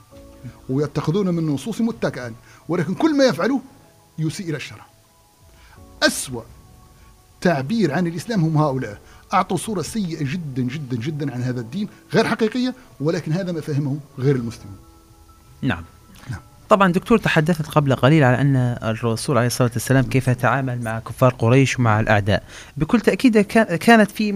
ويتخذون 0.69 1.29
من 1.29 1.47
نصوص 1.47 1.81
متكئا 1.81 2.35
ولكن 2.69 2.95
كل 2.95 3.17
ما 3.17 3.25
يفعلوه 3.25 3.61
يسيء 4.19 4.49
إلى 4.49 4.57
الشرع. 4.57 4.87
أسوأ 6.03 6.43
تعبير 7.41 7.93
عن 7.93 8.07
الإسلام 8.07 8.45
هم 8.45 8.57
هؤلاء. 8.57 9.01
أعطوا 9.33 9.57
صورة 9.57 9.83
سيئة 9.83 10.33
جدا 10.33 10.63
جدا 10.63 10.97
جدا 10.97 11.33
عن 11.35 11.43
هذا 11.43 11.61
الدين 11.61 11.89
غير 12.13 12.29
حقيقية 12.29 12.75
ولكن 13.01 13.33
هذا 13.33 13.53
ما 13.53 13.61
فهمه 13.61 13.99
غير 14.19 14.37
المسلمون. 14.37 14.77
نعم. 15.63 15.85
طبعا 16.69 16.93
دكتور 16.93 17.19
تحدثت 17.19 17.67
قبل 17.67 17.95
قليل 17.95 18.25
على 18.25 18.41
أن 18.41 18.57
الرسول 18.83 19.39
عليه 19.39 19.47
الصلاة 19.47 19.71
والسلام 19.73 20.05
كيف 20.05 20.31
تعامل 20.31 20.83
مع 20.83 20.99
كفار 20.99 21.35
قريش 21.35 21.79
ومع 21.79 22.01
الأعداء. 22.01 22.43
بكل 22.77 23.01
تأكيد 23.01 23.41
كانت 23.41 24.11
في 24.11 24.33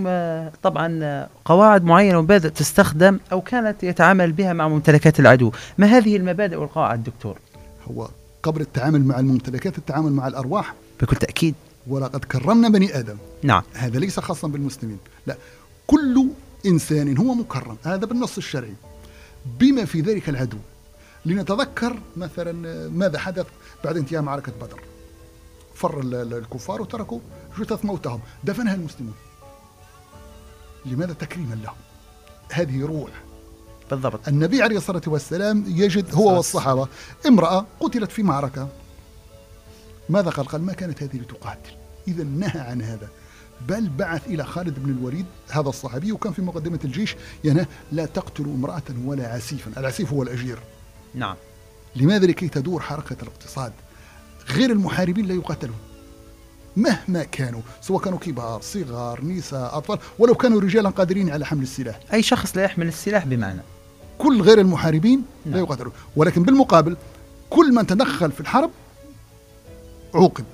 طبعا 0.63 1.27
قواعد 1.45 1.85
معينة 1.85 2.19
ومبادئ 2.19 2.49
تستخدم 2.49 3.19
أو 3.33 3.41
كانت 3.41 3.85
يتعامل 3.85 4.33
بها 4.33 4.53
مع 4.53 4.69
ممتلكات 4.69 5.21
العدو. 5.21 5.53
ما 5.79 5.87
هذه 5.87 6.17
المبادئ 6.17 6.57
والقواعد 6.57 7.05
دكتور؟ 7.05 7.39
هو 7.91 8.09
قبل 8.43 8.61
التعامل 8.61 9.05
مع 9.05 9.19
الممتلكات 9.19 9.79
التعامل 9.79 10.13
مع 10.13 10.29
الأرواح. 10.29 10.75
بكل 11.01 11.17
تأكيد. 11.17 11.55
ولقد 11.87 12.25
كرمنا 12.25 12.69
بني 12.69 12.99
آدم. 12.99 13.17
نعم. 13.43 13.63
هذا 13.75 13.99
ليس 13.99 14.21
خاصا 14.21 14.49
بالمسلمين. 14.49 14.99
لا 15.27 15.37
كل 15.87 16.27
إنسان 16.67 17.19
هو 17.19 17.35
مكرم. 17.35 17.77
هذا 17.85 18.07
بالنص 18.07 18.37
الشرعي. 18.37 18.75
بما 19.61 19.85
في 19.85 20.01
ذلك 20.01 20.29
العدو 20.29 20.59
لنتذكر 21.29 21.99
مثلا 22.17 22.53
ماذا 22.89 23.19
حدث 23.19 23.47
بعد 23.85 23.97
انتهاء 23.97 24.23
معركة 24.23 24.53
بدر. 24.61 24.81
فر 25.75 26.01
الكفار 26.15 26.83
وتركوا 26.83 27.21
جثث 27.59 27.85
موتهم. 27.85 28.21
دفنها 28.45 28.75
المسلمون. 28.75 29.15
لماذا 30.87 31.13
تكريما 31.13 31.55
لهم؟ 31.55 31.77
هذه 32.53 32.87
روح. 32.87 33.11
بالضبط. 33.91 34.29
النبي 34.29 34.63
عليه 34.63 34.77
الصلاة 34.77 35.03
والسلام 35.07 35.65
يجد 35.67 36.15
هو 36.15 36.37
والصحابة 36.37 36.89
امرأة 37.27 37.67
قتلت 37.81 38.13
في 38.13 38.23
معركة. 38.23 38.69
ماذا 40.09 40.31
قال؟ 40.31 40.49
قال 40.49 40.63
ما 40.63 40.73
كانت 40.73 41.03
هذه 41.03 41.17
لتقاتل. 41.17 41.73
إذا 42.09 42.25
نهى 42.25 42.61
عن 42.61 42.83
هذا. 42.83 43.09
بل 43.69 43.89
بعث 43.89 44.27
إلى 44.27 44.45
خالد 44.45 44.79
بن 44.79 44.91
الوليد 44.91 45.27
هذا 45.49 45.69
الصحابي 45.69 46.13
وكان 46.13 46.33
في 46.33 46.43
مقدمة 46.43 46.81
الجيش 46.85 47.17
ينهى 47.45 47.67
لا 47.93 48.07
تقتلوا 48.07 48.55
امرأة 48.55 48.83
ولا 49.05 49.29
عسيفا. 49.35 49.81
العسيف 49.81 50.13
هو 50.13 50.23
الأجير. 50.23 50.59
نعم. 51.19 51.37
لماذا 51.97 52.27
لكي 52.27 52.49
تدور 52.49 52.81
حركة 52.81 53.17
الاقتصاد 53.23 53.73
غير 54.51 54.71
المحاربين 54.71 55.27
لا 55.27 55.35
يقاتلون؟ 55.35 55.77
مهما 56.77 57.25
كانوا 57.25 57.61
سواء 57.81 58.03
كانوا 58.03 58.19
كبار 58.19 58.61
صغار 58.63 59.25
نساء 59.25 59.79
أطفال 59.79 59.99
ولو 60.19 60.35
كانوا 60.35 60.61
رجالا 60.61 60.91
قادرين 60.91 61.31
على 61.31 61.47
حمل 61.47 61.63
السلاح. 61.63 62.01
أي 62.13 62.23
شخص 62.23 62.57
لا 62.57 62.63
يحمل 62.63 62.89
السلاح 62.89 63.27
بمعنى؟ 63.27 63.61
كل 64.19 64.43
غير 64.43 64.61
المحاربين 64.61 65.23
نعم. 65.47 65.55
لا 65.55 65.61
يقاتلون. 65.61 65.93
ولكن 66.17 66.43
بالمقابل 66.43 66.97
كل 67.51 67.75
من 67.75 67.87
تدخل 67.87 68.33
في 68.33 68.41
الحرب 68.41 68.71
عوقب 70.15 70.45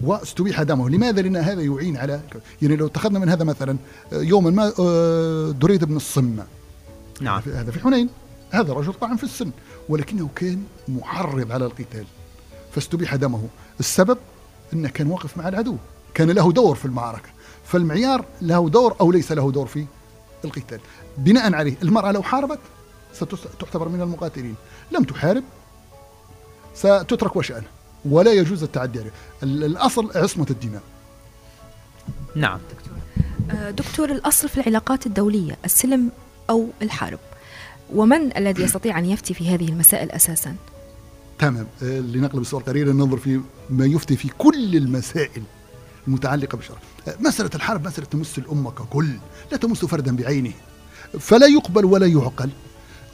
واستبيح 0.00 0.62
دمه. 0.62 0.90
لماذا؟ 0.90 1.22
لأن 1.22 1.36
هذا 1.36 1.62
يعين 1.62 1.96
على 1.96 2.20
يعني 2.62 2.76
لو 2.76 2.86
اتخذنا 2.86 3.18
من 3.18 3.28
هذا 3.28 3.44
مثلا 3.44 3.76
يوما 4.12 4.50
ما 4.50 4.72
آه، 4.78 5.50
دريد 5.50 5.84
بن 5.84 5.96
الصمة. 5.96 6.46
نعم. 7.20 7.42
هذا 7.46 7.70
في 7.70 7.80
حنين. 7.80 8.08
هذا 8.52 8.72
رجل 8.72 8.92
طعن 8.92 9.16
في 9.16 9.24
السن 9.24 9.50
ولكنه 9.88 10.28
كان 10.36 10.64
محرض 10.88 11.52
على 11.52 11.66
القتال. 11.66 12.04
فاستبيح 12.72 13.14
دمه. 13.14 13.48
السبب؟ 13.80 14.18
أنه 14.72 14.88
كان 14.88 15.06
واقف 15.06 15.38
مع 15.38 15.48
العدو. 15.48 15.76
كان 16.14 16.30
له 16.30 16.52
دور 16.52 16.74
في 16.74 16.84
المعركة. 16.84 17.28
فالمعيار 17.64 18.24
له 18.42 18.68
دور 18.68 18.96
أو 19.00 19.12
ليس 19.12 19.32
له 19.32 19.52
دور 19.52 19.66
في 19.66 19.86
القتال. 20.44 20.80
بناء 21.18 21.54
عليه 21.54 21.76
المرأة 21.82 22.12
لو 22.12 22.22
حاربت 22.22 22.58
ستعتبر 23.12 23.88
من 23.88 24.00
المقاتلين. 24.00 24.54
لم 24.92 25.04
تحارب 25.04 25.44
ستترك 26.74 27.36
وشأنها 27.36 27.70
ولا 28.04 28.32
يجوز 28.32 28.62
التعدي 28.62 28.98
عليه. 29.00 29.12
الأصل 29.42 30.10
عصمة 30.14 30.46
الدماء. 30.50 30.82
نعم 32.36 32.60
دكتور. 32.70 32.98
آه، 33.50 33.70
دكتور 33.70 34.10
الأصل 34.10 34.48
في 34.48 34.60
العلاقات 34.60 35.06
الدولية 35.06 35.56
السلم 35.64 36.10
أو 36.50 36.68
الحرب 36.82 37.18
ومن 37.94 38.36
الذي 38.36 38.62
يستطيع 38.62 38.98
أن 38.98 39.04
يفتي 39.04 39.34
في 39.34 39.54
هذه 39.54 39.68
المسائل 39.68 40.10
أساسا؟ 40.10 40.54
تمام. 41.38 41.66
آه، 41.82 42.00
لنقلب 42.00 42.42
السؤال 42.42 42.64
قليلا 42.64 42.92
ننظر 42.92 43.16
في 43.16 43.40
ما 43.70 43.86
يفتي 43.86 44.16
في 44.16 44.28
كل 44.38 44.76
المسائل 44.76 45.42
المتعلقة 46.08 46.56
بالشرع 46.56 46.78
آه، 47.08 47.14
مسألة 47.20 47.50
الحرب 47.54 47.86
مسألة 47.86 48.06
تمس 48.06 48.38
الأمة 48.38 48.70
ككل 48.70 49.08
لا 49.52 49.56
تمس 49.56 49.84
فردا 49.84 50.16
بعينه. 50.16 50.52
فلا 51.20 51.46
يقبل 51.46 51.84
ولا 51.84 52.06
يعقل 52.06 52.50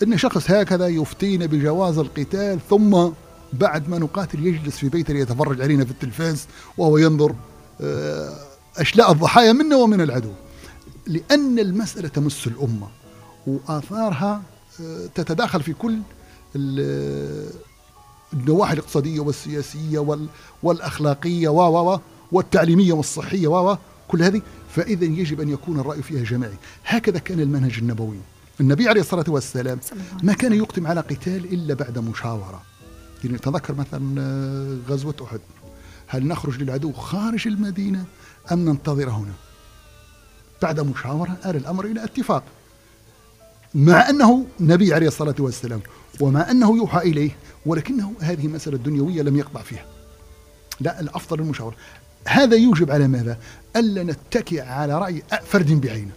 أن 0.02 0.16
شخص 0.18 0.50
هكذا 0.50 0.88
يفتينا 0.88 1.47
بجواز 1.47 1.99
القتال 1.99 2.58
ثم 2.70 3.08
بعد 3.52 3.88
ما 3.88 3.99
نقاتل 3.99 4.47
يجلس 4.47 4.76
في 4.76 4.88
بيته 4.88 5.14
ليتفرج 5.14 5.61
علينا 5.61 5.85
في 5.85 5.90
التلفاز 5.90 6.47
وهو 6.78 6.99
ينظر 6.99 7.35
آه، 7.80 8.35
أشلاء 8.76 9.12
الضحايا 9.12 9.52
منا 9.52 9.76
ومن 9.76 10.00
العدو. 10.00 10.32
لأن 11.06 11.58
المسألة 11.58 12.08
تمس 12.08 12.47
الأمة 12.47 12.88
وآثارها 13.47 14.42
تتداخل 15.14 15.62
في 15.62 15.73
كل 15.73 15.99
النواحي 18.32 18.73
الاقتصادية 18.73 19.20
والسياسية 19.20 20.18
والأخلاقية 20.62 21.49
و 21.49 22.00
والتعليمية 22.32 22.92
والصحية 22.92 23.49
و 23.49 23.78
كل 24.08 24.23
هذه 24.23 24.42
فإذا 24.75 25.04
يجب 25.04 25.40
أن 25.40 25.49
يكون 25.49 25.80
الرأي 25.80 26.02
فيها 26.02 26.25
جماعي. 26.25 26.56
هكذا 26.85 27.18
كان 27.18 27.40
المنهج 27.40 27.78
النبوي. 27.78 28.18
النبي 28.61 28.88
عليه 28.88 29.00
الصلاة 29.00 29.25
والسلام 29.28 29.80
ما 30.23 30.32
كان 30.32 30.52
يقدم 30.52 30.87
على 30.87 31.00
قتال 31.00 31.52
إلا 31.52 31.75
بعد 31.75 31.99
مشاورة. 31.99 32.62
يعني 33.25 33.38
تذكر 33.38 33.75
مثلا 33.75 34.20
آه، 34.20 34.76
غزوة 34.88 35.14
أحد. 35.23 35.40
هل 36.06 36.26
نخرج 36.26 36.62
للعدو 36.62 36.92
خارج 36.92 37.49
المدينة 37.49 38.04
أم 38.52 38.64
ننتظر 38.64 39.11
هنا؟ 39.11 39.32
بعد 40.62 40.80
مشاورة 40.80 41.37
آل 41.47 41.56
الأمر 41.56 41.85
إلى 41.85 42.04
اتفاق. 42.04 42.42
مع 43.75 44.10
أنه 44.10 44.46
نبي 44.60 44.94
عليه 44.94 45.08
الصلاة 45.08 45.34
والسلام 45.38 45.80
ومع 46.20 46.50
أنه 46.50 46.76
يوحى 46.76 46.98
إليه 46.98 47.37
ولكنه 47.66 48.12
هذه 48.20 48.48
مسألة 48.48 48.78
دنيوية 48.78 49.22
لم 49.22 49.37
يقطع 49.37 49.62
فيها. 49.62 49.84
لا 50.80 51.00
الأفضل 51.00 51.40
المشاورة 51.40 51.76
هذا 52.25 52.56
يوجب 52.56 52.90
على 52.90 53.08
ماذا؟ 53.08 53.38
ألا 53.76 54.02
نتكئ 54.02 54.60
على 54.60 54.98
رأي 54.98 55.22
فرد 55.46 55.80
بعينه. 55.80 56.12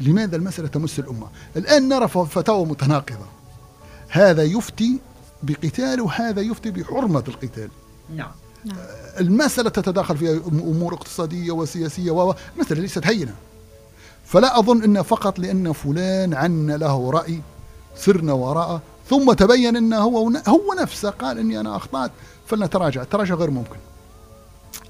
لماذا 0.00 0.36
المسألة 0.36 0.68
تمس 0.68 0.98
الأمة؟ 0.98 1.26
الآن 1.56 1.88
نرى 1.88 2.08
فتاوى 2.08 2.66
متناقضة. 2.66 3.26
هذا 4.08 4.42
يفتي 4.42 4.98
بقتال 5.42 6.00
وهذا 6.00 6.40
يفتي 6.40 6.70
بحرمة 6.70 7.24
القتال. 7.28 7.68
نعم. 8.16 8.30
المسألة 9.20 9.70
تتداخل 9.70 10.16
فيها 10.16 10.40
أمور 10.48 10.94
اقتصادية 10.94 11.50
وسياسية 11.52 12.10
و 12.10 12.34
مسألة 12.58 12.80
ليست 12.80 13.06
هينة. 13.06 13.34
فلا 14.26 14.58
أظن 14.58 14.82
أن 14.82 15.02
فقط 15.02 15.38
لأن 15.38 15.72
فلان 15.72 16.34
عنا 16.34 16.72
له 16.76 17.10
رأي 17.10 17.40
سرنا 17.96 18.32
وراءه 18.32 18.82
ثم 19.10 19.32
تبين 19.32 19.76
أنه 19.76 19.96
هو, 19.98 20.28
هو 20.48 20.74
نفسه 20.80 21.10
قال 21.10 21.38
أني 21.38 21.60
أنا 21.60 21.76
أخطأت 21.76 22.10
فلنتراجع. 22.46 23.02
التراجع 23.02 23.34
غير 23.34 23.50
ممكن. 23.50 23.76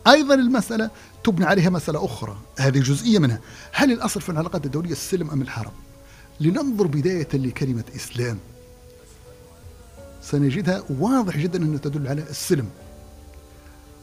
أيضا 0.07 0.35
المسألة 0.35 0.91
تبنى 1.25 1.45
عليها 1.45 1.71
مسألة 1.71 2.05
أخرى 2.05 2.37
هذه 2.59 2.79
جزئية 2.79 3.19
منها. 3.19 3.41
هل 3.73 3.93
الأصل 3.93 4.21
في 4.21 4.29
العلاقات 4.29 4.67
الدولية 4.67 4.93
السلم 4.93 5.31
أم 5.31 5.43
الحرب؟ 5.43 5.73
لننظر 6.41 6.87
بداية 6.87 7.29
لكلمة 7.35 7.85
إسلام. 7.97 8.39
سنجدها 10.23 10.83
واضح 11.01 11.37
جدا 11.37 11.59
أنها 11.59 11.79
تدل 11.79 12.09
على 12.09 12.23
السلم. 12.23 12.69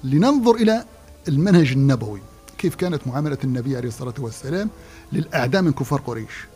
لننظر 0.04 0.56
إلى 0.56 0.86
المنهج 1.28 1.72
النبوي. 1.72 2.22
كيف 2.63 2.76
كانت 2.76 3.08
معاملة 3.08 3.38
النبي 3.43 3.78
عليه 3.78 3.88
الصلاة 3.88 4.13
والسلام 4.19 4.69
للأعداء 5.12 5.62
من 5.62 5.71
كفار 5.71 6.02
قريش. 6.02 6.47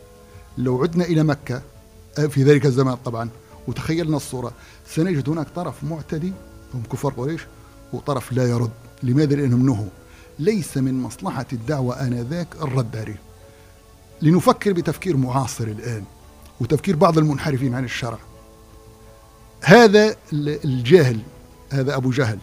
لو 0.58 0.82
عدنا 0.82 1.04
إلى 1.04 1.22
مكة 1.22 1.62
آه، 2.18 2.26
في 2.26 2.42
ذلك 2.42 2.66
الزمان 2.66 2.96
طبعا 3.04 3.28
وتخيلنا 3.66 4.16
الصورة 4.16 4.52
سنجد 4.86 5.28
هناك 5.28 5.46
طرف 5.56 5.84
معتدي 5.84 6.32
هم 6.74 6.82
كفار 6.92 7.12
قريش 7.12 7.46
وطرف 7.92 8.32
لا 8.32 8.48
يرد. 8.48 8.70
لماذا؟ 9.02 9.36
لأنهم 9.36 9.66
نهوا 9.66 9.88
ليس 10.38 10.76
من 10.76 11.02
مصلحة 11.02 11.46
الدعوة 11.52 12.00
آنذاك 12.00 12.48
الرد 12.62 12.96
عليه 12.96 13.20
لنفكر 14.22 14.72
بتفكير 14.72 15.16
معاصر 15.16 15.64
الآن 15.64 16.04
وتفكير 16.60 16.96
بعض 16.96 17.18
المنحرفين 17.18 17.74
عن 17.74 17.84
الشرع. 17.84 18.18
هذا 19.60 20.16
الجاهل 20.32 21.20
هذا 21.70 21.96
أبو 21.96 22.10
جهل 22.10 22.38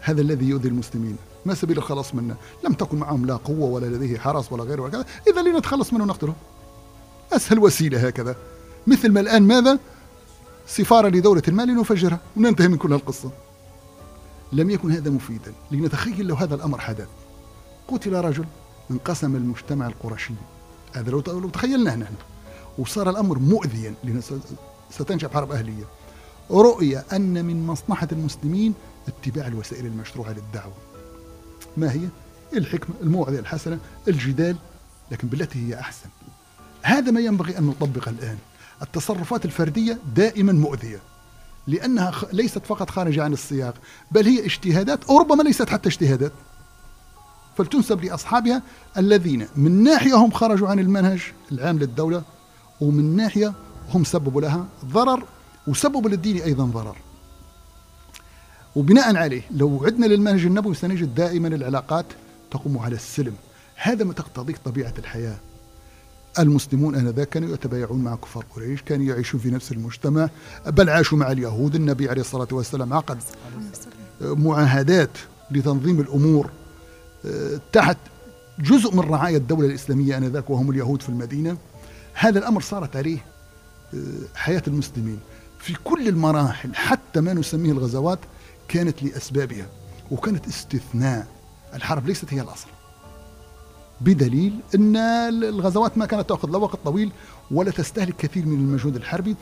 هذا 0.00 0.20
الذي 0.20 0.48
يؤذي 0.48 0.68
المسلمين. 0.68 1.16
ما 1.46 1.54
سبيل 1.54 1.78
الخلاص 1.78 2.14
منه 2.14 2.36
لم 2.64 2.72
تكن 2.72 2.98
معهم 2.98 3.26
لا 3.26 3.36
قوة 3.36 3.68
ولا 3.70 3.86
لديه 3.86 4.18
حرس 4.18 4.52
ولا 4.52 4.64
غيره 4.64 4.82
ولا 4.82 5.04
إذا 5.28 5.42
لنتخلص 5.42 5.92
منه 5.92 6.04
نقتله 6.04 6.34
أسهل 7.32 7.58
وسيلة 7.58 8.06
هكذا. 8.06 8.36
مثل 8.86 9.12
ما 9.12 9.20
الآن 9.20 9.42
ماذا؟ 9.42 9.78
سفارة 10.66 11.08
لدولة 11.08 11.42
المال 11.48 11.68
لنفجرها 11.68 12.20
وننتهي 12.36 12.68
من 12.68 12.76
كل 12.76 12.92
هالقصة. 12.92 13.30
لم 14.52 14.70
يكن 14.70 14.92
هذا 14.92 15.10
مفيدا. 15.10 15.52
لنتخيل 15.70 16.26
لو 16.26 16.34
هذا 16.34 16.54
الأمر 16.54 16.78
حدث. 16.78 17.08
قتل 17.88 18.12
رجل 18.12 18.44
انقسم 18.90 19.36
المجتمع 19.36 19.86
القرشي. 19.86 20.34
هذا 20.92 21.10
لو 21.10 21.48
تخيلناه 21.48 21.96
نحن. 21.96 22.14
وصار 22.78 23.10
الأمر 23.10 23.38
مؤذيا 23.38 23.94
ستنشأ 24.90 25.28
حرب 25.28 25.52
أهلية. 25.52 25.84
رؤية 26.50 27.04
أن 27.12 27.44
من 27.44 27.66
مصلحة 27.66 28.08
المسلمين 28.12 28.74
اتباع 29.08 29.46
الوسائل 29.46 29.86
المشروعة 29.86 30.30
للدعوة. 30.30 30.72
ما 31.78 31.92
هي؟ 31.92 32.08
الحكمة 32.56 32.94
الموعظة 33.02 33.38
الحسنة 33.38 33.78
الجدال 34.08 34.56
لكن 35.10 35.28
بالتي 35.28 35.68
هي 35.68 35.80
أحسن. 35.80 36.08
هذا 36.82 37.10
ما 37.10 37.20
ينبغي 37.20 37.58
أن 37.58 37.66
نطبق 37.66 38.08
الآن. 38.08 38.38
التصرفات 38.82 39.44
الفردية 39.44 39.98
دائما 40.16 40.52
مؤذية 40.52 41.00
لأنها 41.66 42.12
ليست 42.32 42.66
فقط 42.66 42.90
خارجة 42.90 43.24
عن 43.24 43.32
السياق 43.32 43.74
بل 44.10 44.26
هي 44.26 44.46
اجتهادات 44.46 45.10
وربما 45.10 45.42
ليست 45.42 45.68
حتى 45.68 45.88
اجتهادات. 45.88 46.32
فلتنسب 47.56 48.04
لأصحابها 48.04 48.62
الذين 48.96 49.48
من 49.56 49.82
ناحية 49.82 50.14
هم 50.14 50.30
خرجوا 50.30 50.68
عن 50.68 50.78
المنهج 50.78 51.22
العام 51.52 51.78
للدولة 51.78 52.22
ومن 52.80 53.16
ناحية 53.16 53.52
هم 53.94 54.04
سببوا 54.04 54.40
لها 54.40 54.66
ضرر 54.84 55.24
وسببوا 55.66 56.10
للدين 56.10 56.42
أيضا 56.42 56.64
ضرر. 56.64 56.96
وبناء 58.78 59.16
عليه 59.16 59.42
لو 59.50 59.84
عدنا 59.84 60.06
للمنهج 60.06 60.44
النبوي 60.44 60.74
سنجد 60.74 61.14
دائما 61.14 61.48
العلاقات 61.48 62.06
تقوم 62.50 62.78
على 62.78 62.94
السلم. 62.94 63.34
هذا 63.76 64.04
ما 64.04 64.12
تقتضيه 64.12 64.54
طبيعة 64.64 64.94
الحياة. 64.98 65.36
المسلمون 66.38 66.94
آنذاك 66.94 67.28
كانوا 67.28 67.54
يتبايعون 67.54 68.04
مع 68.04 68.16
كفار 68.16 68.44
قريش 68.56 68.82
كانوا 68.82 69.06
يعيشون 69.06 69.40
في 69.40 69.50
نفس 69.50 69.72
المجتمع 69.72 70.28
بل 70.66 70.90
عاشوا 70.90 71.18
مع 71.18 71.32
اليهود 71.32 71.74
النبي 71.74 72.08
عليه 72.08 72.20
الصلاة 72.20 72.48
والسلام 72.52 72.92
عقد 72.92 73.18
معاهدات 74.20 75.10
لتنظيم 75.50 76.00
الأمور 76.00 76.50
آه، 77.26 77.60
تحت 77.72 77.98
جزء 78.58 78.94
من 78.94 79.00
رعاية 79.00 79.36
الدولة 79.36 79.66
الإسلامية 79.66 80.16
آنذاك 80.16 80.50
وهم 80.50 80.70
اليهود 80.70 81.02
في 81.02 81.08
المدينة. 81.08 81.56
هذا 82.14 82.38
الأمر 82.38 82.60
صارت 82.60 82.96
عليه 82.96 83.18
آه، 83.94 83.98
حياة 84.34 84.62
المسلمين. 84.66 85.18
في 85.58 85.74
كل 85.84 86.08
المراحل 86.08 86.74
حتى 86.74 87.20
ما 87.20 87.32
نسميه 87.34 87.72
الغزوات 87.72 88.18
كانت 88.68 89.02
لأسبابها 89.02 89.66
وكانت 90.10 90.46
استثناء. 90.46 91.26
الحرب 91.74 92.06
ليست 92.06 92.34
هي 92.34 92.40
الأصل. 92.40 92.68
بدليل 94.00 94.60
أن 94.74 94.96
الغزوات 95.44 95.98
ما 95.98 96.06
كانت 96.06 96.28
تأخذ 96.28 96.50
لا 96.50 96.58
وقت 96.58 96.78
طويل 96.84 97.12
ولا 97.50 97.70
تستهلك 97.70 98.16
كثير 98.16 98.46
من 98.46 98.54
المجهود 98.54 98.96
الحربي 98.96 99.36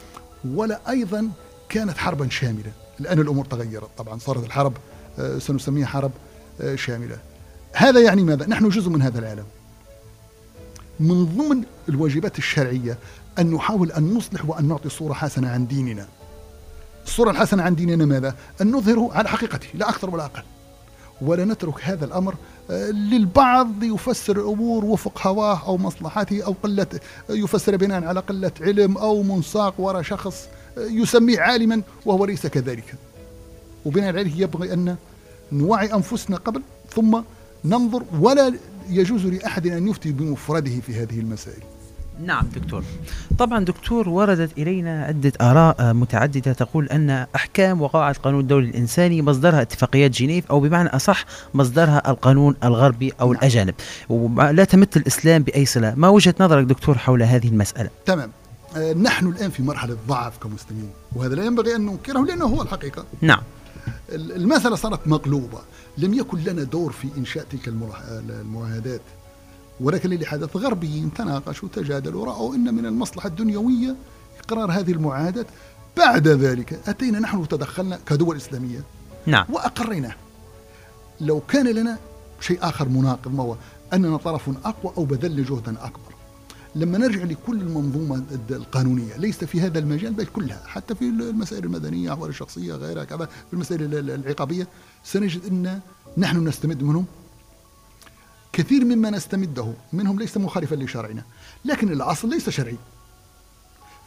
ولا 0.45 0.81
أيضا 0.89 1.31
كانت 1.69 1.99
حربا 1.99 2.29
شاملة. 2.29 2.73
الآن 3.01 3.21
الأمور 3.21 3.45
تغيرت. 3.45 3.89
طبعا 3.99 4.19
صارت 4.19 4.45
الحرب 4.45 4.73
آه، 5.19 5.39
سنسميها 5.39 5.87
حرب 5.87 6.11
آه، 6.61 6.77
شاملة. 6.77 7.19
هذا 7.73 8.01
يعني 8.01 8.23
ماذا؟ 8.23 8.47
نحن 8.47 8.69
جزء 8.69 8.91
من 8.91 9.03
هذا 9.03 9.19
العالم. 9.19 9.45
من 11.01 11.25
ضمن 11.25 11.65
الواجبات 11.89 12.39
الشرعية 12.39 12.99
أن 13.39 13.51
نحاول 13.51 13.93
أن 13.93 14.15
نصلح 14.15 14.45
وأن 14.49 14.69
نعطي 14.69 14.89
صورة 14.89 15.13
حسنة 15.13 15.49
عن 15.51 15.67
ديننا. 15.67 16.07
الصورة 17.07 17.31
الحسنة 17.31 17.63
عن 17.63 17.75
ديننا 17.75 18.05
ماذا؟ 18.05 18.35
أن 18.61 18.71
نظهره 18.71 19.11
على 19.13 19.29
حقيقته 19.29 19.67
لا 19.75 19.89
أكثر 19.89 20.11
ولا 20.11 20.25
أقل. 20.25 20.43
ولا 21.23 21.45
نترك 21.45 21.75
هذا 21.83 22.05
الأمر 22.05 22.35
آه، 22.71 22.91
للبعض 22.91 23.83
يفسر 23.83 24.37
الأمور 24.37 24.85
وفق 24.85 25.27
هواه 25.27 25.67
أو 25.67 25.77
مصلحته 25.79 26.43
أو 26.43 26.55
قلة 26.63 26.87
يفسر 27.31 27.77
بناء 27.77 28.05
على 28.05 28.21
قلة 28.21 28.53
علم 28.61 28.99
أو 28.99 29.23
منساق 29.23 29.75
وراء 29.79 30.03
شخص 30.03 30.49
آه، 30.79 30.81
يسميه 30.81 31.41
عالما 31.41 31.83
وهو 32.07 32.25
ليس 32.25 32.47
كذلك. 32.47 32.95
وبناء 33.85 34.17
عليه 34.17 34.43
يبغي 34.43 34.73
أن 34.73 34.97
نوعي 35.53 35.95
أنفسنا 35.95 36.37
قبل 36.37 36.63
ثم 36.95 37.21
ننظر 37.65 38.03
ولا 38.21 38.53
يجوز 38.91 39.27
لأحد 39.27 39.67
أن 39.67 39.89
يفتي 39.89 40.13
بمفرده 40.13 40.81
في 40.81 40.95
هذه 40.95 41.21
المسائل. 41.21 41.63
نعم 42.25 42.47
دكتور. 42.55 42.83
طبعا 43.39 43.65
دكتور 43.65 44.09
وردت 44.09 44.59
إلينا 44.59 45.05
عدة 45.05 45.33
آراء 45.41 45.93
متعددة 45.95 46.53
تقول 46.53 46.87
أن 46.89 47.27
أحكام 47.37 47.83
وقواعد 47.83 48.15
القانون 48.15 48.41
الدولي 48.41 48.69
الإنساني 48.69 49.23
مصدرها 49.23 49.63
اتفاقيات 49.63 50.11
جنيف 50.11 50.47
أو 50.51 50.61
بمعنى 50.61 50.89
أصح 50.89 51.25
مصدرها 51.55 52.11
القانون 52.11 52.55
الغربي 52.65 53.13
أو 53.21 53.33
نعم. 53.33 53.39
الأجانب. 53.39 53.75
ولا 54.09 54.65
تمت 54.65 54.97
الإسلام 54.97 55.43
بأي 55.43 55.67
صلة. 55.67 55.95
ما 55.97 56.09
وجهة 56.09 56.35
نظرك 56.41 56.65
دكتور 56.65 56.99
حول 56.99 57.23
هذه 57.23 57.49
المسألة؟ 57.49 57.91
تمام. 58.07 58.31
آه 58.77 58.93
نحن 58.93 59.27
الآن 59.27 59.51
في 59.51 59.63
مرحلة 59.63 59.97
ضعف 60.09 60.39
كمسلمين 60.39 60.91
وهذا 61.17 61.35
لا 61.35 61.45
ينبغي 61.45 61.77
أن 61.77 61.87
ننكره 61.87 62.21
لأنه 62.25 62.45
هو 62.45 62.63
الحقيقة. 62.63 63.05
نعم. 63.21 63.43
المسألة 64.13 64.77
صارت 64.77 65.09
مقلوبة. 65.09 65.59
لم 65.99 66.15
يكن 66.15 66.39
لنا 66.39 66.63
دور 66.63 66.93
في 66.93 67.09
إنشاء 67.19 67.45
تلك 67.51 67.69
المعاهدات. 67.69 69.01
ولكن 69.81 70.13
اللي 70.13 70.27
حدث 70.27 70.57
غربيين 70.57 71.13
تناقشوا 71.15 71.69
تجادلوا 71.73 72.27
رأوا 72.27 72.55
أن 72.55 72.75
من 72.75 72.87
المصلحة 72.87 73.27
الدنيوية 73.27 73.97
إقرار 74.41 74.73
هذه 74.73 74.93
المعاهدات 74.93 75.47
بعد 75.97 76.29
ذلك 76.29 76.81
أتينا 76.89 77.19
نحن 77.19 77.37
وتدخلنا 77.37 77.99
كدول 78.07 78.37
إسلامية. 78.37 78.81
نعم. 79.27 79.45
وأقريناه 79.49 80.15
لو 81.21 81.41
كان 81.41 81.69
لنا 81.69 81.99
شيء 82.41 82.59
آخر 82.63 82.89
مناقض 82.89 83.35
ما 83.35 83.43
هو؟ 83.43 83.57
أننا 83.93 84.17
طرف 84.17 84.51
أقوى 84.65 84.93
أو 84.97 85.05
بذلنا 85.05 85.43
جهدا 85.43 85.85
أكبر. 85.85 86.17
لما 86.75 86.99
نرجع 86.99 87.23
لكل 87.25 87.61
المنظومة 87.61 88.23
القانونية 88.51 89.17
ليس 89.17 89.45
في 89.45 89.61
هذا 89.61 89.79
المجال 89.79 90.13
بل 90.13 90.27
كلها 90.27 90.63
حتى 90.67 90.95
في 90.95 91.05
المسائل 91.05 91.65
المدنية 91.65 92.13
أحوال 92.13 92.31
الشخصية 92.31 92.75
غيرها 92.75 93.05
كذا 93.05 93.25
في 93.25 93.53
المسائل 93.53 94.11
العقابية. 94.11 94.69
سنجد 95.05 95.47
أن 95.47 95.81
نحن 96.19 96.49
نستمد 96.49 96.83
منهم. 96.83 97.07
كثير 98.57 98.85
مما 98.85 99.11
نستمده 99.11 99.73
منهم 99.93 100.19
ليس 100.19 100.37
مخالفا 100.37 100.75
لشرعنا 100.75 101.23
لكن 101.65 101.93
الأصل 101.93 102.31
ليس 102.31 102.51
شرعي. 102.51 102.77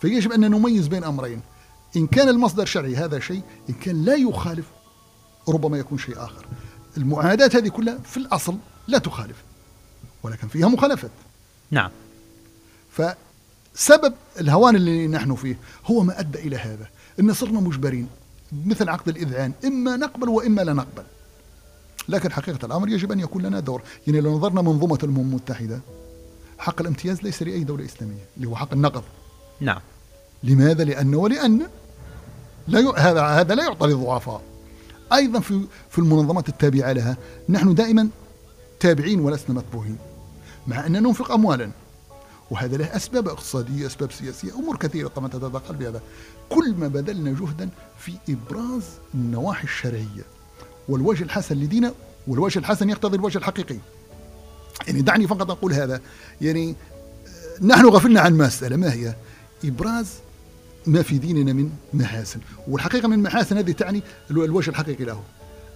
فيجب 0.01 0.31
أن 0.31 0.51
نميز 0.51 0.87
بين 0.87 1.03
أمرين 1.03 1.41
إن 1.95 2.07
كان 2.07 2.29
المصدر 2.29 2.65
شرعي 2.65 2.95
هذا 2.95 3.19
شيء 3.19 3.41
إن 3.69 3.73
كان 3.73 4.05
لا 4.05 4.15
يخالف 4.15 4.65
ربما 5.49 5.77
يكون 5.77 5.97
شيء 5.97 6.17
آخر. 6.17 6.45
المعادات 6.97 7.55
هذه 7.55 7.67
كلها 7.67 7.97
في 7.97 8.17
الأصل 8.17 8.57
لا 8.87 8.97
تخالف 8.97 9.35
ولكن 10.23 10.47
فيها 10.47 10.67
مخالفات. 10.67 11.11
نعم. 11.71 11.91
فسبب 12.91 14.13
الهوان 14.39 14.75
اللي 14.75 15.07
نحن 15.07 15.35
فيه 15.35 15.57
هو 15.85 16.03
ما 16.03 16.19
أدى 16.19 16.39
إلى 16.39 16.57
هذا 16.57 16.89
أن 17.19 17.33
صرنا 17.33 17.59
مجبرين 17.59 18.07
مثل 18.65 18.89
عقد 18.89 19.09
الإذعان 19.09 19.53
إما 19.65 19.97
نقبل 19.97 20.29
وإما 20.29 20.61
لا 20.61 20.73
نقبل. 20.73 21.03
لكن 22.09 22.31
حقيقة 22.31 22.65
الأمر 22.65 22.89
يجب 22.89 23.11
أن 23.11 23.19
يكون 23.19 23.41
لنا 23.41 23.59
دور. 23.59 23.81
يعني 24.07 24.21
لو 24.21 24.37
نظرنا 24.37 24.61
منظومة 24.61 24.99
الأمم 25.03 25.19
المتحدة 25.19 25.79
حق 26.57 26.81
الامتياز 26.81 27.23
ليس 27.23 27.43
لأي 27.43 27.63
دولة 27.63 27.85
إسلامية 27.85 28.25
اللي 28.37 28.47
هو 28.47 28.55
حق 28.55 28.73
النقض. 28.73 29.03
نعم. 29.59 29.79
لماذا؟ 30.43 30.83
لأن 30.83 31.15
ولأن 31.15 31.67
لا 32.67 32.79
ي... 32.79 32.93
هذا 32.97 33.21
هذا 33.21 33.55
لا 33.55 33.63
يعطى 33.63 33.87
للضعفاء. 33.87 34.41
أيضا 35.13 35.39
في 35.39 35.61
في 35.89 35.99
المنظمات 35.99 36.49
التابعة 36.49 36.91
لها 36.91 37.17
نحن 37.49 37.73
دائما 37.73 38.09
تابعين 38.79 39.19
ولسنا 39.19 39.55
متبوهين 39.55 39.97
مع 40.67 40.85
أننا 40.85 40.99
ننفق 40.99 41.31
أموالا. 41.31 41.71
وهذا 42.51 42.77
له 42.77 42.95
أسباب 42.95 43.27
اقتصادية 43.27 43.87
أسباب 43.87 44.11
سياسية 44.11 44.53
أمور 44.53 44.77
كثيرة 44.77 45.07
طبعا 45.07 45.27
تتدخل 45.27 45.75
بهذا. 45.75 46.01
كل 46.49 46.75
ما 46.77 46.87
بذلنا 46.87 47.31
جهدا 47.31 47.69
في 47.99 48.13
إبراز 48.29 48.83
النواحي 49.13 49.63
الشرعية. 49.63 50.38
والوجه 50.89 51.23
الحسن 51.23 51.55
لدينا 51.55 51.93
والوجه 52.27 52.59
الحسن 52.59 52.89
يقتضي 52.89 53.17
الوجه 53.17 53.37
الحقيقي. 53.37 53.77
يعني 54.87 55.01
دعني 55.01 55.27
فقط 55.27 55.51
أقول 55.51 55.73
هذا. 55.73 56.01
يعني 56.41 56.75
آه، 57.61 57.65
نحن 57.65 57.85
غفلنا 57.85 58.21
عن 58.21 58.37
مسألة. 58.37 58.75
ما 58.75 58.93
هي؟ 58.93 59.15
إبراز 59.65 60.07
ما 60.87 61.01
في 61.01 61.17
ديننا 61.17 61.53
من 61.53 61.69
محاسن. 61.93 62.39
والحقيقة 62.67 63.07
من 63.07 63.19
محاسن 63.19 63.57
هذه 63.57 63.71
تعني 63.71 64.03
الوجه 64.31 64.69
الحقيقي 64.69 65.03
له. 65.03 65.23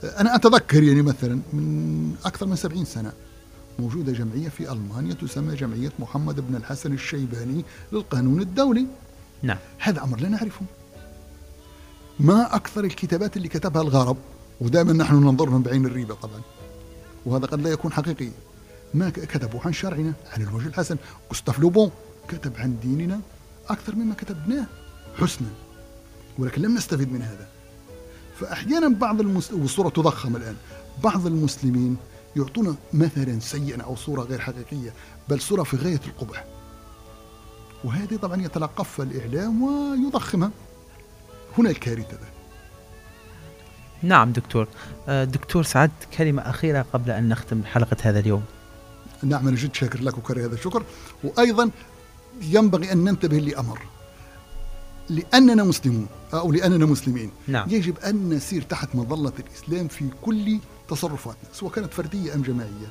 آه، 0.04 0.21
أنا 0.21 0.36
أتذكر 0.36 0.84
يعني 0.84 1.02
مثلا 1.02 1.39
من 1.54 2.15
أكثر 2.26 2.45
من 2.45 2.56
سبعين 2.56 2.86
سنة 2.86 3.12
موجودة 3.80 4.12
جمعية 4.12 4.49
في 4.49 4.71
ألمانيا 4.71 5.13
تسمى 5.13 5.56
جمعية 5.56 5.91
محمد 5.99 6.39
بن 6.39 6.56
الحسن 6.56 6.93
الشيباني 6.93 7.65
للقانون 7.91 8.41
الدولي. 8.41 8.86
نعم. 9.43 9.58
هذا 9.80 10.04
أمر 10.04 10.19
لا 10.19 10.30
نعرفه. 10.30 10.62
ما 12.19 12.56
أكثر 12.56 12.84
الكتابات 12.84 13.38
اللي 13.38 13.47
كتبها 13.47 13.82
الغرب 13.82 14.17
ودائما 14.63 14.93
نحن 14.93 15.15
ننظرهم 15.15 15.62
بعين 15.62 15.86
الريبة 15.86 16.15
طبعا. 16.15 16.41
وهذا 17.26 17.45
قد 17.45 17.62
لا 17.62 17.69
يكون 17.69 17.91
حقيقي 17.91 18.30
ما 18.93 19.10
كتبوا 19.10 19.60
عن 19.65 19.73
شرعنا 19.73 20.13
عن 20.32 20.41
الوجه 20.41 20.67
الحسن. 20.67 20.97
كوستاف 21.30 21.60
لوبون 21.60 21.91
كتب 22.28 22.54
عن 22.58 22.80
ديننا 22.80 23.19
أكثر 23.69 23.95
مما 23.95 24.15
كتبناه. 24.15 24.65
حسنا. 25.19 25.47
ولكن 26.39 26.62
لم 26.62 26.76
نستفد 26.76 27.12
من 27.12 27.21
هذا. 27.21 27.47
فأحيانا 28.39 28.88
بعض 28.88 29.21
المس... 29.21 29.52
والصورة 29.52 29.89
تضخم 29.89 30.36
الآن. 30.36 30.56
بعض 31.04 31.28
المسلمين 31.28 31.97
يعطونا 32.36 32.76
مثلا 32.93 33.39
سيئا 33.39 33.82
أو 33.82 33.95
صورة 33.95 34.21
غير 34.21 34.39
حقيقية 34.39 34.93
بل 35.30 35.41
صورة 35.41 35.63
في 35.63 35.78
غاية 35.78 36.02
القبح. 36.08 36.45
وهذه 37.84 38.15
طبعا 38.15 38.41
يتلقفها 38.41 39.06
الإعلام 39.06 39.63
ويضخمها. 39.63 40.52
هنا 41.58 41.69
الكارثة 41.69 42.12
ده. 42.12 42.33
نعم 44.03 44.31
دكتور. 44.31 44.67
آه، 45.07 45.23
دكتور 45.23 45.63
سعد 45.63 45.91
كلمة 46.17 46.41
أخيرة 46.41 46.85
قبل 46.93 47.11
أن 47.11 47.29
نختم 47.29 47.63
حلقة 47.63 47.97
هذا 48.01 48.19
اليوم. 48.19 48.43
نعم 49.23 49.47
أنا 49.47 49.57
جد 49.57 49.75
شاكر 49.75 50.01
لك 50.01 50.17
وكرر 50.17 50.45
هذا 50.45 50.55
الشكر. 50.55 50.83
وأيضا 51.23 51.69
ينبغي 52.41 52.91
أن 52.91 53.03
ننتبه 53.03 53.37
لأمر. 53.37 53.79
لأننا 55.09 55.63
مسلمون 55.63 56.07
أو 56.33 56.51
لأننا 56.51 56.85
مسلمين. 56.85 57.31
نعم. 57.47 57.69
يجب 57.69 57.99
أن 57.99 58.29
نسير 58.29 58.61
تحت 58.61 58.95
مظلة 58.95 59.33
الإسلام 59.39 59.87
في 59.87 60.09
كل 60.21 60.59
تصرفاتنا 60.89 61.49
سواء 61.53 61.71
كانت 61.71 61.93
فردية 61.93 62.35
أم 62.35 62.41
جماعية. 62.41 62.87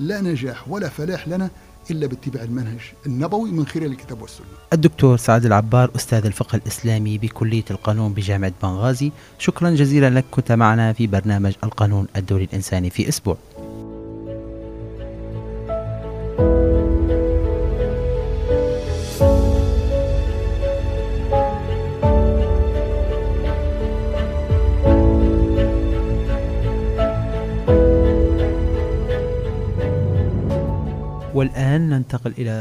لا 0.00 0.20
نجاح 0.20 0.68
ولا 0.68 0.88
فلاح 0.88 1.28
لنا 1.28 1.50
إلا 1.90 2.06
باتباع 2.06 2.42
المنهج 2.42 2.80
النبوي 3.06 3.50
من 3.50 3.66
خلال 3.66 3.86
الكتاب 3.86 4.22
والسنة. 4.22 4.46
الدكتور 4.72 5.16
سعد 5.16 5.44
العبار 5.44 5.90
أستاذ 5.96 6.26
الفقه 6.26 6.56
الإسلامي 6.56 7.18
بكلية 7.18 7.64
القانون 7.70 8.12
بجامعة 8.12 8.52
بنغازي 8.62 9.12
شكرا 9.38 9.70
جزيلا 9.70 10.10
لك 10.10 10.24
كنت 10.30 10.52
معنا 10.52 10.92
في 10.92 11.06
برنامج 11.06 11.52
القانون 11.64 12.06
الدولي 12.16 12.44
الإنساني 12.44 12.90
في 12.90 13.08
أسبوع. 13.08 13.36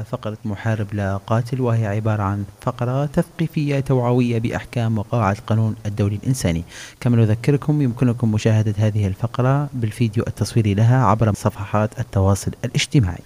فقرة 0.03 0.37
محارب 0.45 0.93
لا 0.93 1.17
قاتل 1.17 1.61
وهي 1.61 1.87
عبارة 1.87 2.23
عن 2.23 2.43
فقرة 2.61 3.05
تثقيفية 3.05 3.79
توعوية 3.79 4.39
بأحكام 4.39 4.97
وقواعد 4.97 5.35
القانون 5.37 5.75
الدولي 5.85 6.15
الإنساني. 6.15 6.63
كما 6.99 7.17
نذكركم 7.17 7.81
يمكنكم 7.81 8.31
مشاهدة 8.31 8.73
هذه 8.77 9.07
الفقرة 9.07 9.69
بالفيديو 9.73 10.23
التصويري 10.27 10.73
لها 10.73 11.05
عبر 11.05 11.33
صفحات 11.33 11.99
التواصل 11.99 12.51
الاجتماعي. 12.65 13.23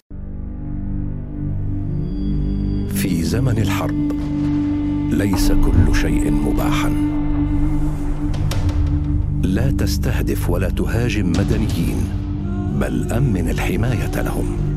في 2.89 3.23
زمن 3.23 3.57
الحرب 3.57 4.11
ليس 5.11 5.51
كل 5.51 5.95
شيء 5.95 6.31
مباحا. 6.31 6.89
لا 9.43 9.71
تستهدف 9.71 10.49
ولا 10.49 10.69
تهاجم 10.69 11.29
مدنيين 11.29 11.97
بل 12.79 13.13
أمن 13.13 13.49
الحماية 13.49 14.21
لهم. 14.21 14.74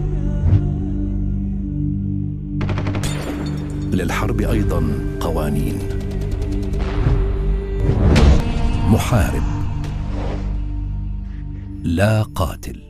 للحرب 3.99 4.41
أيضا 4.41 4.83
قوانين. 5.21 5.79
محارب. 8.91 9.43
لا 11.83 12.23
قاتل. 12.23 12.88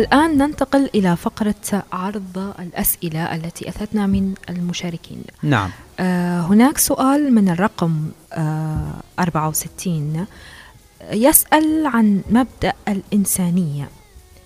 والآن 0.00 0.38
ننتقل 0.38 0.90
إلى 0.94 1.16
فقرة 1.16 1.84
عرض 1.92 2.54
الأسئلة 2.58 3.34
التي 3.34 3.68
أتتنا 3.68 4.06
من 4.06 4.34
المشاركين. 4.50 5.22
نعم. 5.42 5.70
آه 6.00 6.40
هناك 6.40 6.78
سؤال 6.78 7.34
من 7.34 7.48
الرقم 7.48 8.08
آه 8.32 8.92
64 9.18 10.26
يسأل 11.12 11.86
عن 11.86 12.22
مبدأ 12.30 12.72
الإنسانية. 12.88 13.88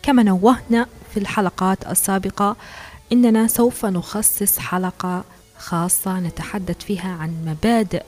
كما 0.02 0.22
نوهنا 0.22 0.86
في 1.14 1.20
الحلقات 1.20 1.86
السابقة 1.86 2.56
إننا 3.12 3.46
سوف 3.46 3.86
نخصص 3.86 4.58
حلقة 4.58 5.24
خاصة 5.58 6.20
نتحدث 6.20 6.84
فيها 6.84 7.16
عن 7.20 7.34
مبادئ 7.46 8.02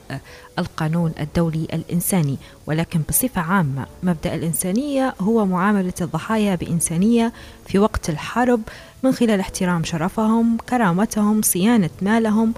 القانون 0.59 1.13
الدولي 1.19 1.67
الإنساني. 1.73 2.37
ولكن 2.65 3.01
بصفة 3.09 3.41
عامة 3.41 3.85
مبدأ 4.03 4.35
الإنسانية 4.35 5.15
هو 5.21 5.45
معاملة 5.45 5.93
الضحايا 6.01 6.55
بإنسانية 6.55 7.33
في 7.67 7.79
وقت 7.79 8.09
الحرب 8.09 8.61
من 9.03 9.11
خلال 9.11 9.39
احترام 9.39 9.83
شرفهم 9.83 10.57
كرامتهم 10.69 11.41
صيانة 11.41 11.89
مالهم 12.01 12.53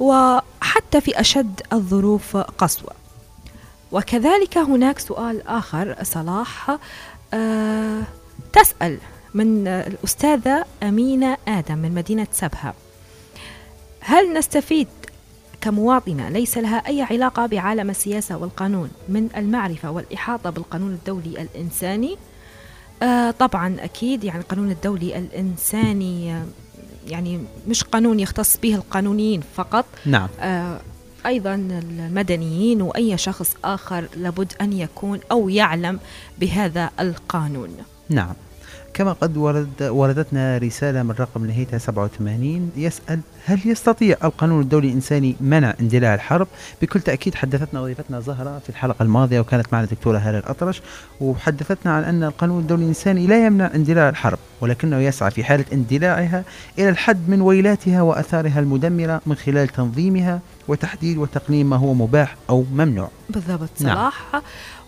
وحتى 0.00 1.00
في 1.00 1.20
أشد 1.20 1.60
الظروف 1.72 2.36
قسوة. 2.36 2.92
وكذلك 3.92 4.58
هناك 4.58 4.98
سؤال 4.98 5.46
آخر 5.46 5.96
صلاح 6.02 6.78
أه 7.34 8.02
تسأل 8.52 8.98
من 9.34 9.68
الأستاذة 9.68 10.64
أمينة 10.82 11.36
آدم 11.48 11.78
من 11.78 11.94
مدينة 11.94 12.26
سبها. 12.32 12.74
هل 14.00 14.34
نستفيد 14.34 14.88
كمواطنة؟ 15.60 16.28
ليس 16.28 16.58
لها 16.58 16.76
أي 16.86 17.02
علاقة 17.02 17.46
بعالم 17.46 17.90
السياسة 17.90 18.36
والقانون 18.36 18.90
من 19.08 19.28
المعرفة 19.36 19.90
والإحاطة 19.90 20.50
بالقانون 20.50 20.92
الدولي 20.92 21.42
الإنساني؟ 21.42 22.16
آه 23.02 23.30
طبعا 23.30 23.76
أكيد 23.80 24.24
يعني 24.24 24.40
القانون 24.40 24.70
الدولي 24.70 25.18
الإنساني 25.18 26.34
آه 26.34 26.44
يعني 27.06 27.40
مش 27.68 27.84
قانون 27.84 28.20
يختص 28.20 28.56
به 28.56 28.74
القانونيين 28.74 29.42
فقط. 29.54 29.84
نعم. 30.06 30.28
آه 30.40 30.80
أيضا 31.26 31.54
المدنيين 31.54 32.82
وأي 32.82 33.18
شخص 33.18 33.56
آخر 33.64 34.08
لابد 34.16 34.52
أن 34.60 34.72
يكون 34.72 35.20
أو 35.30 35.48
يعلم 35.48 36.00
بهذا 36.38 36.90
القانون. 37.00 37.76
نعم. 38.08 38.34
كما 38.94 39.12
قد 39.12 39.36
ورد 39.36 39.82
وردتنا 39.82 40.58
رسالة 40.58 41.02
من 41.02 41.10
رقم 41.10 41.46
نهايتها 41.46 41.78
87 41.78 42.70
يسأل 42.76 43.20
هل 43.44 43.60
يستطيع 43.64 44.16
القانون 44.24 44.60
الدولي 44.60 44.88
الإنساني 44.88 45.36
منع 45.40 45.74
اندلاع 45.80 46.14
الحرب؟ 46.14 46.48
بكل 46.82 47.00
تأكيد 47.00 47.34
حدثتنا 47.34 47.82
ضيفتنا 47.82 48.20
زهرة 48.20 48.58
في 48.58 48.70
الحلقة 48.70 49.02
الماضية 49.02 49.40
وكانت 49.40 49.66
معنا 49.72 49.84
الدكتورة 49.84 50.18
هالة 50.18 50.38
الأطرش 50.38 50.82
وحدثتنا 51.20 51.92
عن 51.92 52.04
أن 52.04 52.24
القانون 52.24 52.60
الدولي 52.60 52.82
الإنساني 52.82 53.26
لا 53.26 53.46
يمنع 53.46 53.70
اندلاع 53.74 54.08
الحرب 54.08 54.38
ولكنه 54.60 54.98
يسعى 54.98 55.30
في 55.30 55.44
حالة 55.44 55.64
اندلاعها 55.72 56.44
إلى 56.78 56.88
الحد 56.88 57.28
من 57.28 57.40
ويلاتها 57.40 58.02
وأثارها 58.02 58.60
المدمرة 58.60 59.20
من 59.26 59.34
خلال 59.34 59.68
تنظيمها 59.68 60.40
وتحديد 60.68 61.18
وتقنين 61.18 61.66
ما 61.66 61.76
هو 61.76 61.94
مباح 61.94 62.36
أو 62.50 62.64
ممنوع 62.72 63.10
بالضبط 63.30 63.70
صلاح 63.76 64.26
نعم. 64.32 64.42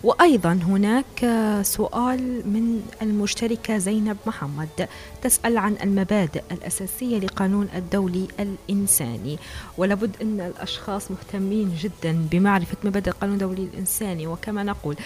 وأيضا 0.05 0.53
هناك 0.53 1.27
سؤال 1.63 2.21
من 2.49 2.83
المشتركة 3.03 3.79
زينب 3.79 4.17
محمد 4.27 4.89
تسأل 5.23 5.59
عن 5.59 5.77
المبادئ 5.83 6.43
الأساسية 6.53 7.19
لقانون 7.19 7.69
الدولي 7.75 8.29
الإنساني 8.41 9.39
ولابد 9.79 10.17
أن 10.23 10.41
الأشخاص 10.41 11.11
مهتمين 11.11 11.75
جدا 11.81 12.27
بمعرفة 12.31 12.77
مبادئ 12.85 13.11
القانون 13.11 13.35
الدولي 13.35 13.63
الإنساني 13.63 14.27
وكما 14.27 14.63
نقول 14.63 14.97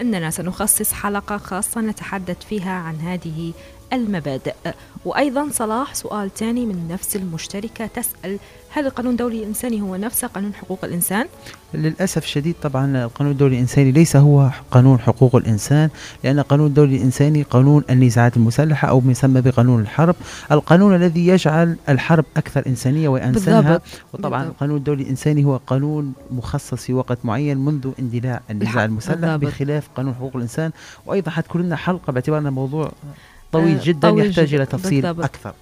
أننا 0.00 0.30
سنخصص 0.30 0.92
حلقة 0.92 1.36
خاصة 1.36 1.80
نتحدث 1.80 2.44
فيها 2.48 2.72
عن 2.72 2.96
هذه 2.96 3.52
المبادئ 3.92 4.54
وأيضا 5.04 5.48
صلاح 5.52 5.94
سؤال 5.94 6.34
ثاني 6.34 6.66
من 6.66 6.88
نفس 6.88 7.16
المشتركة 7.16 7.86
تسأل 7.86 8.38
هل 8.70 8.86
القانون 8.86 9.12
الدولي 9.12 9.42
الإنساني 9.42 9.80
هو 9.80 9.96
نفسه 9.96 10.26
قانون 10.28 10.54
حقوق 10.54 10.84
الإنسان؟ 10.84 11.26
للأسف 11.74 12.24
الشديد 12.24 12.54
طبعا 12.62 13.04
القانون 13.04 13.32
الدولي 13.32 13.54
الإنساني 13.54 13.92
ليس 13.92 14.16
هو 14.16 14.50
قانون 14.70 14.98
حقوق 14.98 15.36
الإنسان 15.36 15.88
لأن 16.24 16.38
القانون 16.38 16.66
الدولي 16.66 16.96
الإنساني 16.96 17.42
قانون 17.42 17.84
النزاعات 17.90 18.36
المسلحة 18.36 18.88
أو 18.88 19.02
يسمى 19.06 19.40
بقانون 19.40 19.80
الحرب 19.80 20.16
القانون 20.52 20.96
الذي 20.96 21.26
يجعل 21.26 21.76
الحرب 21.88 22.24
أكثر 22.36 22.66
إنسانية 22.66 23.08
وأنسانها 23.08 23.60
بالضبط. 23.60 23.82
وطبعا 24.12 24.38
بالضبط. 24.38 24.54
القانون 24.54 24.76
الدولي 24.76 25.02
الإنساني 25.02 25.44
هو 25.44 25.60
قانون 25.66 26.12
مخصص 26.30 26.74
في 26.74 26.94
وقت 26.94 27.18
معين 27.24 27.58
منذ 27.58 27.90
اندلاع 27.98 28.40
النزاع 28.50 28.84
المسلح 28.84 29.14
بالضبط. 29.14 29.40
بخلاف 29.52 29.88
قانون 29.96 30.14
حقوق 30.14 30.36
الإنسان 30.36 30.70
وأيضا 31.06 31.30
حتكون 31.30 31.62
لنا 31.62 31.76
حلقة 31.76 32.12
باعتبار 32.12 32.38
أن 32.38 32.46
الموضوع 32.46 32.92
طويل 33.54 33.76
آه، 33.78 33.84
جدا 33.84 34.10
طويل 34.10 34.26
يحتاج 34.30 34.46
جداً. 34.48 34.56
إلى 34.56 34.66
تفصيل 34.66 35.02
بالضبط. 35.02 35.24
أكثر 35.24 35.54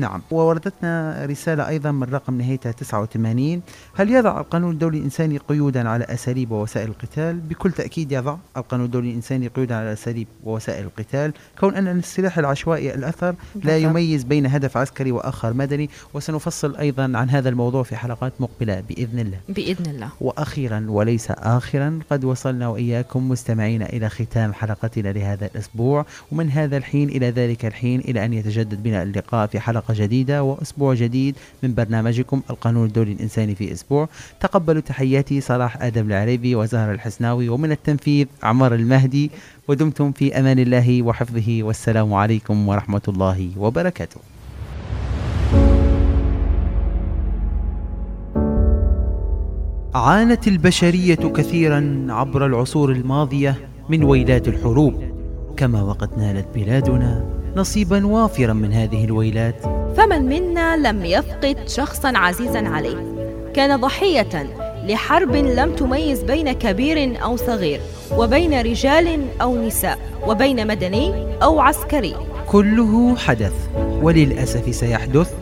نعم. 0.00 0.22
ووردتنا 0.30 1.26
رسالة 1.26 1.68
أيضا 1.68 1.90
من 1.90 2.02
رقم 2.02 2.38
نهايتها 2.38 2.72
89 2.72 3.62
هل 3.94 4.10
يضع 4.10 4.40
القانون 4.40 4.72
الدولي 4.72 4.98
الإنساني 4.98 5.38
قيودا 5.38 5.88
على 5.88 6.04
أساليب 6.04 6.50
ووسائل 6.50 6.88
القتال؟ 6.88 7.40
بكل 7.40 7.72
تأكيد 7.72 8.12
يضع. 8.12 8.36
القانون 8.56 8.86
الدولي 8.86 9.10
الإنساني 9.10 9.48
قيودا 9.48 9.74
على 9.74 9.92
أساليب 9.92 10.26
ووسائل 10.44 10.84
القتال. 10.84 11.32
كون 11.60 11.74
أن 11.74 11.98
السلاح 11.98 12.38
العشوائي 12.38 12.94
الأثر 12.94 13.34
لا 13.64 13.78
يميز 13.78 14.24
بين 14.24 14.46
هدف 14.46 14.76
عسكري 14.76 15.12
وآخر 15.12 15.52
مدني. 15.52 15.90
وسنفصل 16.14 16.76
أيضا 16.76 17.02
عن 17.02 17.30
هذا 17.30 17.48
الموضوع 17.48 17.82
في 17.82 17.96
حلقات 17.96 18.32
مقبلة 18.40 18.80
بإذن 18.80 19.18
الله. 19.18 19.38
بإذن 19.48 19.90
الله. 19.90 20.08
وأخيرا 20.20 20.86
وليس 20.88 21.30
آخرا 21.30 21.98
قد 22.10 22.24
وصلنا 22.24 22.68
وإياكم 22.68 23.28
مستمعين 23.28 23.82
إلى 23.82 24.08
ختام 24.08 24.52
حلقتنا 24.52 25.08
لهذا 25.08 25.46
الأسبوع. 25.46 26.06
ومن 26.32 26.50
هذا 26.50 26.76
الحين 26.76 27.08
إلى 27.08 27.30
ذلك 27.30 27.64
الحين 27.64 28.00
إلى 28.00 28.24
أن 28.24 28.32
يتجدد 28.32 28.82
بنا 28.82 29.02
اللقاء 29.02 29.46
في 29.46 29.60
حلقة 29.60 29.89
حلقة 29.90 30.06
جديدة 30.06 30.42
وأسبوع 30.42 30.94
جديد 30.94 31.36
من 31.62 31.74
برنامجكم 31.74 32.42
القانون 32.50 32.86
الدولي 32.86 33.12
الإنساني 33.12 33.54
في 33.54 33.72
أسبوع. 33.72 34.08
تقبلوا 34.40 34.80
تحياتي 34.80 35.40
صلاح 35.40 35.82
آدم 35.82 36.06
العريبي 36.06 36.54
وزهر 36.54 36.92
الحسناوي 36.92 37.48
ومن 37.48 37.72
التنفيذ 37.72 38.26
عمر 38.42 38.74
المهدي 38.74 39.30
ودمتم 39.68 40.12
في 40.12 40.38
أمان 40.38 40.58
الله 40.58 41.02
وحفظه 41.02 41.62
والسلام 41.62 42.14
عليكم 42.14 42.68
ورحمة 42.68 43.02
الله 43.08 43.50
وبركاته. 43.58 44.20
عانت 49.94 50.48
البشرية 50.48 51.14
كثيرا 51.14 52.06
عبر 52.08 52.46
العصور 52.46 52.92
الماضية 52.92 53.58
من 53.88 54.04
ويلات 54.04 54.48
الحروب 54.48 54.94
كما 55.56 55.82
وقد 55.82 56.18
نالت 56.18 56.46
بلادنا 56.54 57.39
نصيبا 57.56 58.06
وافرا 58.06 58.52
من 58.52 58.72
هذه 58.72 59.04
الويلات. 59.04 59.54
فمن 59.96 60.22
منا 60.22 60.76
لم 60.76 61.04
يفقد 61.04 61.56
شخصا 61.68 62.12
عزيزا 62.16 62.68
عليه. 62.68 62.96
كان 63.54 63.80
ضحية 63.80 64.46
لحرب 64.86 65.36
لم 65.36 65.74
تميز 65.74 66.22
بين 66.22 66.52
كبير 66.52 67.22
أو 67.22 67.36
صغير 67.36 67.80
وبين 68.16 68.60
رجال 68.60 69.24
أو 69.42 69.66
نساء 69.66 69.98
وبين 70.26 70.66
مدني 70.66 71.26
أو 71.42 71.60
عسكري. 71.60 72.14
كله 72.46 73.16
حدث 73.16 73.52
وللأسف 74.02 74.74
سيحدث 74.74 75.32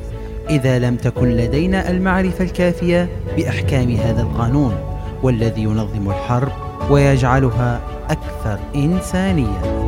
إذا 0.50 0.78
لم 0.78 0.96
تكن 0.96 1.28
لدينا 1.28 1.90
المعرفة 1.90 2.44
الكافية 2.44 3.08
بأحكام 3.36 3.90
هذا 3.90 4.22
القانون 4.22 4.74
والذي 5.22 5.62
ينظم 5.62 6.10
الحرب 6.10 6.52
ويجعلها 6.90 7.80
أكثر 8.10 8.58
إنسانية. 8.74 9.87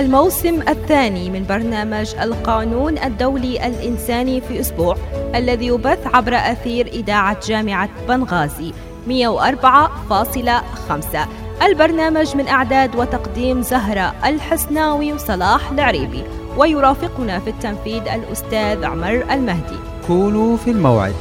الموسم 0.00 0.62
الثاني 0.68 1.30
من 1.30 1.46
برنامج 1.46 2.14
القانون 2.22 2.98
الدولي 2.98 3.66
الإنساني 3.66 4.40
في 4.40 4.60
أسبوع 4.60 4.96
الذي 5.34 5.66
يبث 5.66 6.06
عبر 6.06 6.34
أثير 6.34 6.86
إذاعة 6.86 7.46
جامعة 7.46 7.88
بنغازي 8.08 8.72
104.5 9.08 9.12
البرنامج 11.62 12.36
من 12.36 12.48
إعداد 12.48 12.96
وتقديم 12.96 13.62
زهرة 13.62 14.14
الحسناوي 14.24 15.12
وصلاح 15.12 15.70
العريبي 15.70 16.22
ويرافقنا 16.56 17.38
في 17.38 17.50
التنفيذ 17.50 18.02
الأستاذ 18.08 18.84
عمر 18.84 19.24
المهدي. 19.32 19.78
كونوا 20.06 20.56
في 20.56 20.70
الموعد. 20.70 21.14